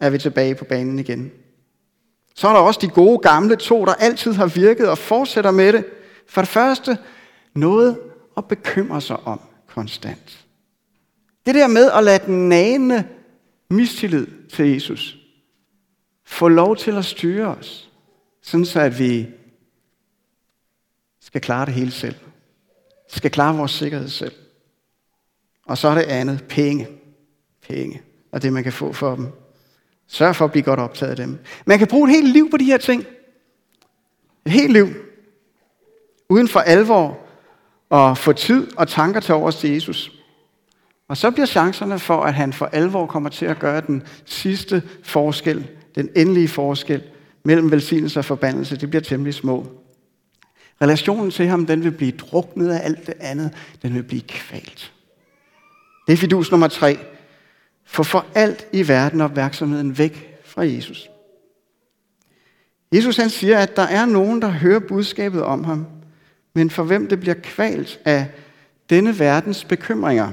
er 0.00 0.10
vi 0.10 0.18
tilbage 0.18 0.54
på 0.54 0.64
banen 0.64 0.98
igen. 0.98 1.32
Så 2.34 2.48
er 2.48 2.52
der 2.52 2.60
også 2.60 2.80
de 2.82 2.88
gode 2.88 3.18
gamle 3.18 3.56
to, 3.56 3.84
der 3.84 3.94
altid 3.94 4.32
har 4.32 4.46
virket 4.46 4.88
og 4.88 4.98
fortsætter 4.98 5.50
med 5.50 5.72
det. 5.72 5.84
For 6.28 6.40
det 6.40 6.48
første, 6.48 6.98
noget 7.54 8.00
at 8.36 8.48
bekymre 8.48 9.00
sig 9.00 9.16
om 9.26 9.40
konstant. 9.66 10.44
Det 11.46 11.54
der 11.54 11.66
med 11.66 11.90
at 11.90 12.04
lade 12.04 12.26
den 12.26 12.48
nagende 12.48 13.08
mistillid 13.70 14.26
til 14.52 14.72
Jesus 14.72 15.18
få 16.26 16.48
lov 16.48 16.76
til 16.76 16.96
at 16.96 17.04
styre 17.04 17.46
os, 17.46 17.90
sådan 18.42 18.66
så 18.66 18.80
at 18.80 18.98
vi 18.98 19.26
skal 21.28 21.40
klare 21.40 21.66
det 21.66 21.74
hele 21.74 21.90
selv. 21.90 22.14
Skal 23.08 23.30
klare 23.30 23.56
vores 23.56 23.70
sikkerhed 23.70 24.08
selv. 24.08 24.32
Og 25.66 25.78
så 25.78 25.88
er 25.88 25.94
det 25.94 26.02
andet, 26.02 26.44
penge. 26.48 26.88
Penge. 27.68 28.02
Og 28.32 28.42
det, 28.42 28.52
man 28.52 28.62
kan 28.62 28.72
få 28.72 28.92
for 28.92 29.14
dem. 29.14 29.26
Sørg 30.06 30.36
for 30.36 30.44
at 30.44 30.50
blive 30.50 30.62
godt 30.62 30.80
optaget 30.80 31.10
af 31.10 31.16
dem. 31.16 31.38
Man 31.66 31.78
kan 31.78 31.88
bruge 31.88 32.08
et 32.08 32.14
helt 32.14 32.32
liv 32.32 32.50
på 32.50 32.56
de 32.56 32.64
her 32.64 32.78
ting. 32.78 33.04
Et 34.46 34.52
helt 34.52 34.72
liv. 34.72 34.88
Uden 36.28 36.48
for 36.48 36.60
alvor 36.60 37.18
og 37.90 38.18
få 38.18 38.32
tid 38.32 38.66
og 38.76 38.88
tanker 38.88 39.20
til 39.20 39.34
over 39.34 39.50
til 39.50 39.70
Jesus. 39.70 40.12
Og 41.08 41.16
så 41.16 41.30
bliver 41.30 41.46
chancerne 41.46 41.98
for, 41.98 42.22
at 42.22 42.34
han 42.34 42.52
for 42.52 42.66
alvor 42.66 43.06
kommer 43.06 43.28
til 43.28 43.46
at 43.46 43.58
gøre 43.58 43.80
den 43.80 44.02
sidste 44.24 44.82
forskel, 45.02 45.68
den 45.94 46.10
endelige 46.16 46.48
forskel 46.48 47.02
mellem 47.42 47.70
velsignelse 47.70 48.20
og 48.20 48.24
forbandelse, 48.24 48.76
det 48.76 48.90
bliver 48.90 49.02
temmelig 49.02 49.34
små. 49.34 49.66
Relationen 50.82 51.30
til 51.30 51.46
ham, 51.46 51.66
den 51.66 51.84
vil 51.84 51.90
blive 51.90 52.12
druknet 52.12 52.70
af 52.70 52.84
alt 52.84 53.06
det 53.06 53.14
andet. 53.20 53.50
Den 53.82 53.94
vil 53.94 54.02
blive 54.02 54.22
kvalt. 54.22 54.92
Det 56.06 56.12
er 56.12 56.16
fidus 56.16 56.50
nummer 56.50 56.68
tre. 56.68 56.98
For 57.84 58.02
for 58.02 58.26
alt 58.34 58.66
i 58.72 58.88
verden 58.88 59.20
opmærksomheden 59.20 59.98
væk 59.98 60.40
fra 60.44 60.62
Jesus. 60.62 61.10
Jesus 62.92 63.16
han 63.16 63.30
siger, 63.30 63.58
at 63.58 63.76
der 63.76 63.82
er 63.82 64.06
nogen, 64.06 64.42
der 64.42 64.48
hører 64.48 64.78
budskabet 64.78 65.42
om 65.42 65.64
ham, 65.64 65.86
men 66.54 66.70
for 66.70 66.82
hvem 66.82 67.08
det 67.08 67.20
bliver 67.20 67.34
kvalt 67.42 68.00
af 68.04 68.26
denne 68.90 69.18
verdens 69.18 69.64
bekymringer, 69.64 70.30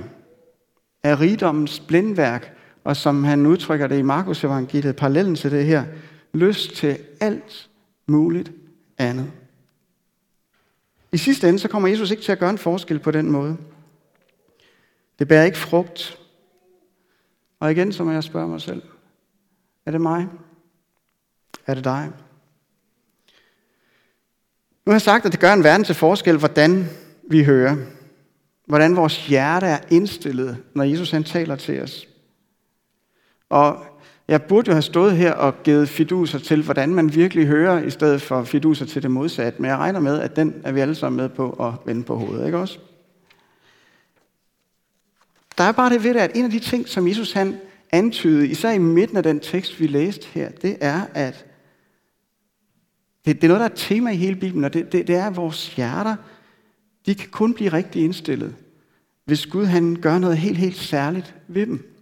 af 1.04 1.20
rigdommens 1.20 1.80
blindværk, 1.80 2.58
og 2.84 2.98
som 2.98 3.24
han 3.24 3.46
udtrykker 3.46 3.88
det 3.88 4.00
i 4.00 4.02
Markus 4.02 4.44
evangeliet, 4.44 4.96
parallellen 4.96 5.36
til 5.36 5.52
det 5.52 5.66
her, 5.66 5.84
lyst 6.34 6.76
til 6.76 6.98
alt 7.20 7.70
muligt 8.08 8.52
andet. 8.98 9.32
I 11.16 11.18
sidste 11.18 11.50
ende, 11.50 11.60
så 11.60 11.68
kommer 11.68 11.90
Jesus 11.90 12.12
ikke 12.12 12.24
til 12.24 12.32
at 12.32 12.40
gøre 12.40 12.50
en 12.50 12.58
forskel 12.58 13.00
på 13.00 13.12
den 13.12 13.32
måde. 13.32 13.58
Det 15.20 15.28
bærer 15.28 15.46
ikke 15.46 15.58
frugt. 15.58 16.20
Og 17.60 17.72
igen, 17.72 17.94
så 17.94 18.04
må 18.04 18.12
jeg 18.12 18.24
spørge 18.24 18.48
mig 18.48 18.62
selv. 18.62 18.82
Er 19.86 19.92
det 19.92 20.02
mig? 20.02 20.28
Er 21.68 21.74
det 21.74 21.84
dig? 21.84 22.12
Nu 24.86 24.90
har 24.90 24.94
jeg 24.94 25.02
sagt, 25.02 25.26
at 25.26 25.32
det 25.32 25.40
gør 25.40 25.54
en 25.54 25.64
verden 25.64 25.86
til 25.86 25.96
forskel, 25.96 26.38
hvordan 26.38 26.90
vi 27.30 27.44
hører. 27.44 27.76
Hvordan 28.66 28.96
vores 28.96 29.28
hjerte 29.28 29.66
er 29.66 29.80
indstillet, 29.92 30.64
når 30.74 30.84
Jesus 30.84 31.12
han 31.12 31.24
taler 31.24 31.56
til 31.56 31.82
os. 31.82 32.08
Og 33.50 33.86
jeg 34.28 34.44
burde 34.44 34.70
jo 34.70 34.74
have 34.74 34.82
stået 34.82 35.18
her 35.18 35.34
og 35.34 35.64
givet 35.64 35.90
fiduser 35.90 36.40
til, 36.40 36.64
hvordan 36.64 36.94
man 36.94 37.16
virkelig 37.16 37.48
hører, 37.48 37.84
i 37.84 37.90
stedet 37.90 38.22
for 38.22 38.44
fiduser 38.44 38.86
til 38.86 39.04
det 39.04 39.12
modsatte. 39.12 39.62
Men 39.62 39.70
jeg 39.70 39.78
regner 39.78 40.00
med, 40.00 40.20
at 40.20 40.36
den 40.36 40.62
er 40.64 40.72
vi 40.72 40.80
alle 40.80 40.96
sammen 40.96 41.18
med 41.18 41.30
på 41.30 41.50
at 41.50 41.74
vende 41.86 42.04
på 42.04 42.16
hovedet, 42.16 42.46
ikke 42.46 42.58
også? 42.58 42.80
Der 45.58 45.64
er 45.64 45.72
bare 45.72 45.90
det 45.90 46.04
ved 46.04 46.14
det, 46.14 46.20
at 46.20 46.32
en 46.36 46.46
af 46.46 46.52
de 46.52 46.60
ting, 46.60 46.88
som 46.88 47.08
Jesus 47.08 47.32
han 47.32 47.58
antydede, 47.92 48.48
især 48.48 48.72
i 48.72 48.78
midten 48.78 49.18
af 49.18 49.24
den 49.24 49.40
tekst, 49.40 49.80
vi 49.80 49.88
læste 49.88 50.28
her, 50.34 50.50
det 50.50 50.78
er, 50.82 51.02
at 51.14 51.46
det, 53.26 53.36
det 53.36 53.44
er 53.44 53.48
noget, 53.48 53.60
der 53.60 53.66
er 53.66 53.72
et 53.74 53.78
tema 53.80 54.12
i 54.12 54.16
hele 54.16 54.36
Bibelen, 54.36 54.64
og 54.64 54.74
det, 54.74 54.92
det, 54.92 55.08
det 55.08 55.16
er, 55.16 55.28
at 55.28 55.36
vores 55.36 55.76
hjerter, 55.76 56.16
de 57.06 57.16
kan 57.16 57.30
kun 57.30 57.54
blive 57.54 57.74
rigtig 57.74 58.04
indstillet, 58.04 58.56
hvis 59.26 59.46
Gud 59.46 59.66
han 59.66 59.96
gør 60.02 60.18
noget 60.18 60.38
helt, 60.38 60.58
helt 60.58 60.78
særligt 60.78 61.36
ved 61.48 61.66
dem. 61.66 61.95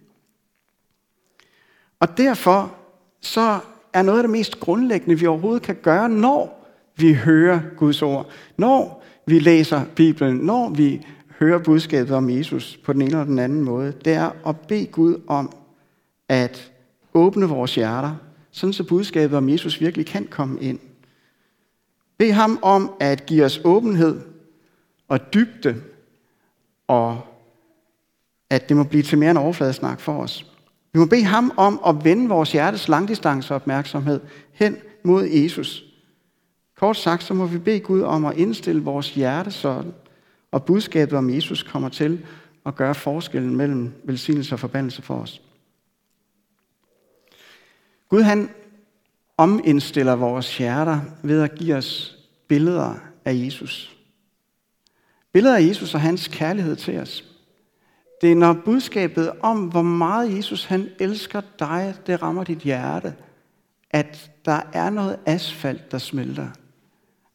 Og 2.04 2.16
derfor 2.18 2.74
så 3.20 3.58
er 3.92 4.02
noget 4.02 4.18
af 4.18 4.22
det 4.22 4.30
mest 4.30 4.60
grundlæggende, 4.60 5.18
vi 5.18 5.26
overhovedet 5.26 5.62
kan 5.62 5.76
gøre, 5.82 6.08
når 6.08 6.68
vi 6.96 7.14
hører 7.14 7.60
Guds 7.76 8.02
ord, 8.02 8.30
når 8.56 9.04
vi 9.26 9.38
læser 9.38 9.84
Bibelen, 9.96 10.36
når 10.36 10.70
vi 10.70 11.06
hører 11.38 11.58
budskabet 11.58 12.16
om 12.16 12.30
Jesus 12.30 12.78
på 12.84 12.92
den 12.92 13.02
ene 13.02 13.10
eller 13.10 13.24
den 13.24 13.38
anden 13.38 13.60
måde, 13.60 13.92
det 14.04 14.12
er 14.12 14.30
at 14.46 14.60
bede 14.60 14.86
Gud 14.86 15.20
om 15.26 15.52
at 16.28 16.72
åbne 17.14 17.46
vores 17.46 17.74
hjerter, 17.74 18.16
sådan 18.50 18.72
så 18.72 18.84
budskabet 18.84 19.38
om 19.38 19.48
Jesus 19.48 19.80
virkelig 19.80 20.06
kan 20.06 20.26
komme 20.30 20.60
ind. 20.60 20.78
Bed 22.18 22.32
ham 22.32 22.58
om 22.62 22.92
at 23.00 23.26
give 23.26 23.44
os 23.44 23.60
åbenhed 23.64 24.20
og 25.08 25.34
dybde, 25.34 25.82
og 26.88 27.20
at 28.50 28.68
det 28.68 28.76
må 28.76 28.84
blive 28.84 29.02
til 29.02 29.18
mere 29.18 29.30
en 29.30 29.36
overfladesnak 29.36 30.00
for 30.00 30.22
os. 30.22 30.53
Vi 30.94 30.98
må 30.98 31.06
bede 31.06 31.24
ham 31.24 31.52
om 31.56 31.80
at 31.86 32.04
vende 32.04 32.28
vores 32.28 32.52
hjertes 32.52 32.88
langdistanceopmærksomhed 32.88 34.20
hen 34.52 34.76
mod 35.04 35.24
Jesus. 35.24 35.84
Kort 36.76 36.96
sagt, 36.96 37.22
så 37.22 37.34
må 37.34 37.46
vi 37.46 37.58
bede 37.58 37.80
Gud 37.80 38.02
om 38.02 38.24
at 38.24 38.36
indstille 38.36 38.82
vores 38.82 39.14
hjerte 39.14 39.50
sådan, 39.50 39.94
og 40.50 40.64
budskabet 40.64 41.18
om 41.18 41.30
Jesus 41.30 41.62
kommer 41.62 41.88
til 41.88 42.26
at 42.66 42.74
gøre 42.74 42.94
forskellen 42.94 43.56
mellem 43.56 43.92
velsignelse 44.04 44.54
og 44.54 44.60
forbandelse 44.60 45.02
for 45.02 45.14
os. 45.14 45.42
Gud 48.08 48.22
han 48.22 48.50
omindstiller 49.36 50.16
vores 50.16 50.58
hjerter 50.58 51.00
ved 51.22 51.42
at 51.42 51.54
give 51.54 51.76
os 51.76 52.18
billeder 52.48 52.94
af 53.24 53.34
Jesus. 53.34 53.96
Billeder 55.32 55.56
af 55.56 55.62
Jesus 55.62 55.94
og 55.94 56.00
hans 56.00 56.28
kærlighed 56.28 56.76
til 56.76 56.98
os. 56.98 57.33
Det 58.20 58.32
er 58.32 58.36
når 58.36 58.52
budskabet 58.64 59.32
om, 59.40 59.68
hvor 59.68 59.82
meget 59.82 60.36
Jesus 60.36 60.64
han 60.64 60.88
elsker 60.98 61.42
dig, 61.58 61.94
det 62.06 62.22
rammer 62.22 62.44
dit 62.44 62.58
hjerte, 62.58 63.14
at 63.90 64.30
der 64.44 64.60
er 64.72 64.90
noget 64.90 65.18
asfalt, 65.26 65.92
der 65.92 65.98
smelter. 65.98 66.48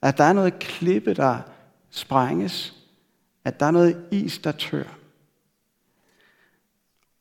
At 0.01 0.17
der 0.17 0.23
er 0.23 0.33
noget 0.33 0.59
klippe, 0.59 1.13
der 1.13 1.37
sprænges. 1.89 2.75
At 3.45 3.59
der 3.59 3.65
er 3.65 3.71
noget 3.71 4.03
is, 4.11 4.37
der 4.37 4.51
tør. 4.51 4.97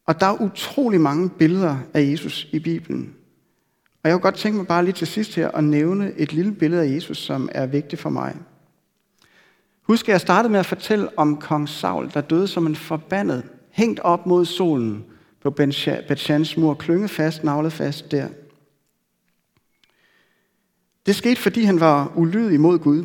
Og 0.07 0.21
der 0.21 0.27
er 0.27 0.43
utrolig 0.43 1.01
mange 1.01 1.31
billeder 1.31 1.79
af 1.95 2.11
Jesus 2.11 2.49
i 2.53 2.59
Bibelen. 2.59 3.15
Og 4.03 4.11
jeg 4.11 4.15
kunne 4.15 4.23
godt 4.23 4.35
tænke 4.35 4.57
mig 4.57 4.67
bare 4.67 4.85
lige 4.85 4.95
til 4.95 5.07
sidst 5.07 5.35
her 5.35 5.51
at 5.51 5.65
nævne 5.65 6.13
et 6.13 6.33
lille 6.33 6.55
billede 6.55 6.83
af 6.83 6.95
Jesus, 6.95 7.19
som 7.19 7.49
er 7.53 7.67
vigtigt 7.67 8.03
for 8.03 8.11
mig. 8.11 8.37
Husk, 9.89 10.09
at 10.09 10.13
jeg 10.13 10.21
startede 10.21 10.53
med 10.53 10.61
at 10.61 10.67
fortælle 10.67 11.19
om 11.19 11.37
kong 11.37 11.69
Saul, 11.69 12.11
der 12.15 12.21
døde 12.21 12.49
som 12.49 12.67
en 12.67 12.77
forbandet 12.77 13.43
hængt 13.71 14.01
op 14.01 14.27
mod 14.27 14.45
solen 14.45 15.05
på 15.41 15.51
Betjans 16.09 16.57
mur, 16.57 16.75
klyngefast, 16.75 17.17
fast, 17.17 17.45
navlet 17.45 17.73
fast 17.73 18.11
der. 18.11 18.29
Det 21.07 21.17
skete, 21.17 21.41
fordi 21.41 21.63
han 21.63 21.81
var 21.81 22.13
ulydig 22.17 22.61
mod 22.61 22.79
Gud. 22.79 23.05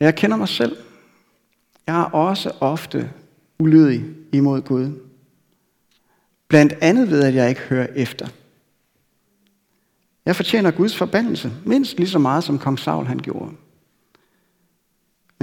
Jeg 0.00 0.14
kender 0.14 0.36
mig 0.36 0.48
selv. 0.48 0.76
Jeg 1.86 2.00
er 2.00 2.04
også 2.04 2.52
ofte 2.60 3.12
ulydig 3.58 4.04
imod 4.32 4.60
Gud. 4.60 5.00
Blandt 6.48 6.72
andet 6.80 7.10
ved, 7.10 7.22
at 7.22 7.34
jeg 7.34 7.48
ikke 7.48 7.60
hører 7.60 7.86
efter. 7.94 8.28
Jeg 10.26 10.36
fortjener 10.36 10.70
Guds 10.70 10.96
forbandelse, 10.96 11.52
mindst 11.64 11.96
lige 11.96 12.08
så 12.08 12.18
meget 12.18 12.44
som 12.44 12.58
kong 12.58 12.78
Saul 12.78 13.06
han 13.06 13.18
gjorde. 13.18 13.52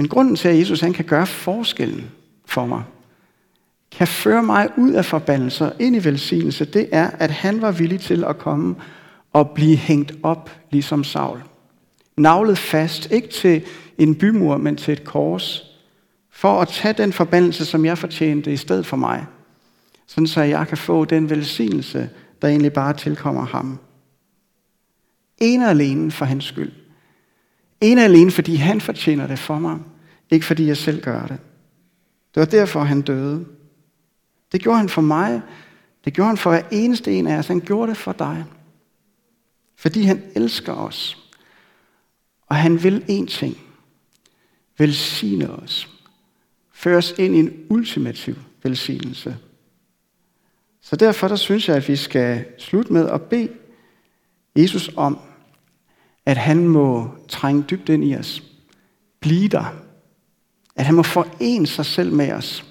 Men 0.00 0.08
grunden 0.08 0.36
til, 0.36 0.48
at 0.48 0.58
Jesus 0.58 0.80
han 0.80 0.92
kan 0.92 1.04
gøre 1.04 1.26
forskellen 1.26 2.10
for 2.44 2.66
mig, 2.66 2.82
kan 3.92 4.06
føre 4.06 4.42
mig 4.42 4.68
ud 4.76 4.92
af 4.92 5.04
forbandelser 5.04 5.72
ind 5.78 5.96
i 5.96 6.04
velsignelse, 6.04 6.64
det 6.64 6.88
er, 6.92 7.10
at 7.10 7.30
han 7.30 7.62
var 7.62 7.70
villig 7.72 8.00
til 8.00 8.24
at 8.24 8.38
komme 8.38 8.74
og 9.32 9.50
blive 9.50 9.76
hængt 9.76 10.12
op, 10.22 10.50
ligesom 10.70 11.04
Saul. 11.04 11.42
Navlet 12.16 12.58
fast, 12.58 13.10
ikke 13.10 13.28
til 13.28 13.62
en 13.98 14.14
bymur, 14.14 14.56
men 14.56 14.76
til 14.76 14.92
et 14.92 15.04
kors, 15.04 15.64
for 16.30 16.60
at 16.60 16.68
tage 16.68 16.94
den 16.94 17.12
forbandelse, 17.12 17.64
som 17.64 17.84
jeg 17.84 17.98
fortjente, 17.98 18.52
i 18.52 18.56
stedet 18.56 18.86
for 18.86 18.96
mig. 18.96 19.26
Sådan 20.06 20.26
så 20.26 20.42
jeg 20.42 20.68
kan 20.68 20.78
få 20.78 21.04
den 21.04 21.30
velsignelse, 21.30 22.10
der 22.42 22.48
egentlig 22.48 22.72
bare 22.72 22.96
tilkommer 22.96 23.46
ham. 23.46 23.78
En 25.38 25.62
og 25.62 25.70
alene 25.70 26.10
for 26.10 26.24
hans 26.24 26.44
skyld. 26.44 26.72
En 27.80 27.98
og 27.98 28.04
alene, 28.04 28.30
fordi 28.30 28.54
han 28.54 28.80
fortjener 28.80 29.26
det 29.26 29.38
for 29.38 29.58
mig. 29.58 29.78
Ikke 30.30 30.46
fordi 30.46 30.66
jeg 30.66 30.76
selv 30.76 31.02
gør 31.02 31.26
det. 31.26 31.38
Det 32.34 32.40
var 32.40 32.46
derfor, 32.46 32.80
han 32.80 33.02
døde. 33.02 33.46
Det 34.52 34.60
gjorde 34.60 34.78
han 34.78 34.88
for 34.88 35.02
mig. 35.02 35.42
Det 36.04 36.12
gjorde 36.12 36.28
han 36.28 36.36
for 36.36 36.50
hver 36.50 36.62
eneste 36.70 37.12
en 37.12 37.26
af 37.26 37.38
os. 37.38 37.46
Han 37.46 37.60
gjorde 37.60 37.88
det 37.88 37.96
for 37.96 38.12
dig. 38.12 38.44
Fordi 39.76 40.02
han 40.02 40.22
elsker 40.34 40.72
os. 40.72 41.30
Og 42.46 42.56
han 42.56 42.82
vil 42.82 43.04
én 43.10 43.26
ting. 43.26 43.56
Velsigne 44.78 45.50
os. 45.50 45.88
Føre 46.72 46.96
os 46.96 47.14
ind 47.18 47.36
i 47.36 47.38
en 47.38 47.66
ultimativ 47.68 48.36
velsignelse. 48.62 49.36
Så 50.80 50.96
derfor 50.96 51.28
der 51.28 51.36
synes 51.36 51.68
jeg, 51.68 51.76
at 51.76 51.88
vi 51.88 51.96
skal 51.96 52.44
slutte 52.58 52.92
med 52.92 53.08
at 53.08 53.22
bede 53.22 53.48
Jesus 54.56 54.90
om, 54.96 55.18
at 56.26 56.36
han 56.36 56.68
må 56.68 57.10
trænge 57.28 57.62
dybt 57.62 57.88
ind 57.88 58.04
i 58.04 58.16
os. 58.16 58.42
Bliv 59.20 59.48
der. 59.48 59.89
At 60.80 60.86
han 60.86 60.94
må 60.94 61.02
forene 61.02 61.66
sig 61.66 61.86
selv 61.86 62.12
med 62.12 62.32
os. 62.32 62.64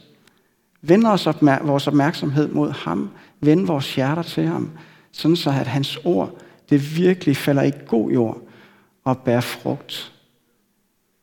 Vende 0.81 1.09
os 1.09 1.27
opmær- 1.27 1.63
vores 1.63 1.87
opmærksomhed 1.87 2.47
mod 2.47 2.71
ham. 2.71 3.09
Vende 3.39 3.67
vores 3.67 3.95
hjerter 3.95 4.23
til 4.23 4.47
ham. 4.47 4.71
Sådan 5.11 5.35
så 5.35 5.49
at 5.49 5.67
hans 5.67 5.99
ord, 6.03 6.41
det 6.69 6.97
virkelig 6.97 7.37
falder 7.37 7.63
i 7.63 7.71
god 7.87 8.11
jord 8.11 8.41
og 9.03 9.17
bærer 9.17 9.41
frugt. 9.41 10.13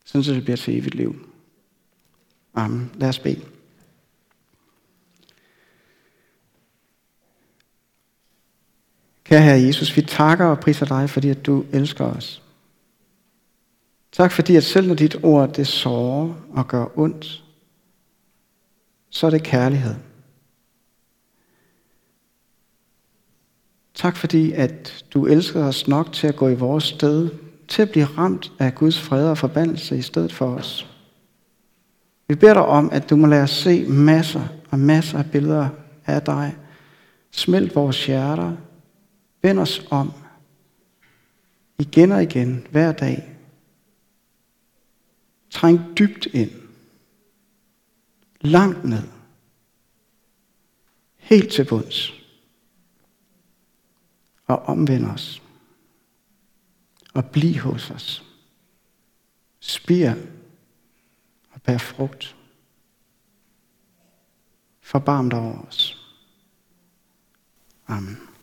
Sådan 0.05 0.25
så 0.25 0.33
det 0.33 0.45
bliver 0.45 0.57
til 0.57 0.79
evigt 0.79 0.95
liv. 0.95 1.31
Amen. 2.55 2.91
Lad 2.95 3.09
os 3.09 3.19
bede. 3.19 3.41
Kære 9.25 9.43
Herre 9.43 9.61
Jesus, 9.61 9.97
vi 9.97 10.03
takker 10.03 10.45
og 10.45 10.61
priser 10.61 10.87
dig, 10.87 11.11
fordi 11.11 11.29
at 11.29 11.47
du 11.47 11.65
elsker 11.73 12.05
os. 12.05 12.43
Tak 14.17 14.33
fordi, 14.33 14.57
at 14.57 14.65
selv 14.65 14.89
når 14.89 14.95
dit 14.95 15.17
ord 15.23 15.53
det 15.53 15.67
sårer 15.67 16.35
og 16.51 16.69
gør 16.69 16.99
ondt, 16.99 17.45
så 19.11 19.27
er 19.27 19.31
det 19.31 19.43
kærlighed. 19.43 19.95
Tak 23.95 24.17
fordi, 24.17 24.53
at 24.53 25.05
du 25.15 25.27
elsker 25.27 25.65
os 25.65 25.89
nok 25.89 26.13
til 26.13 26.27
at 26.27 26.37
gå 26.37 26.49
i 26.49 26.55
vores 26.55 26.85
sted, 26.85 27.31
til 27.69 27.83
at 27.83 27.91
blive 27.91 28.05
ramt 28.05 28.53
af 28.59 28.75
Guds 28.75 29.01
fred 29.01 29.29
og 29.29 29.39
forbandelse 29.39 29.99
i 29.99 30.03
stedet 30.03 30.33
for 30.33 30.47
os. 30.47 30.91
Vi 32.29 32.35
beder 32.35 32.55
dig 32.55 32.67
om, 32.67 32.91
at 32.93 33.11
du 33.11 33.17
må 33.17 33.27
lade 33.27 33.43
os 33.43 33.51
se 33.51 33.89
masser 33.89 34.49
og 34.71 34.79
masser 34.79 35.19
af 35.19 35.31
billeder 35.31 35.69
af 36.07 36.23
dig. 36.23 36.57
Smelt 37.31 37.75
vores 37.75 38.07
hjerter. 38.07 38.57
Vend 39.43 39.59
os 39.59 39.87
om. 39.91 40.13
Igen 41.79 42.13
og 42.13 42.23
igen, 42.23 42.67
hver 42.71 42.93
dag. 42.93 43.36
Træng 45.57 45.99
dybt 45.99 46.27
ind. 46.27 46.51
Langt 48.41 48.85
ned. 48.85 49.09
Helt 51.17 51.53
til 51.53 51.65
bunds. 51.69 52.13
Og 54.47 54.57
omvend 54.57 55.07
os. 55.07 55.43
Og 57.15 57.31
bliv 57.31 57.55
hos 57.55 57.91
os. 57.91 58.25
Spir 59.61 60.11
og 61.51 61.63
bær 61.63 61.79
frugt. 61.79 62.37
Forbarm 64.81 65.31
dig 65.31 65.39
over 65.39 65.63
os. 65.63 66.09
Amen. 67.87 68.36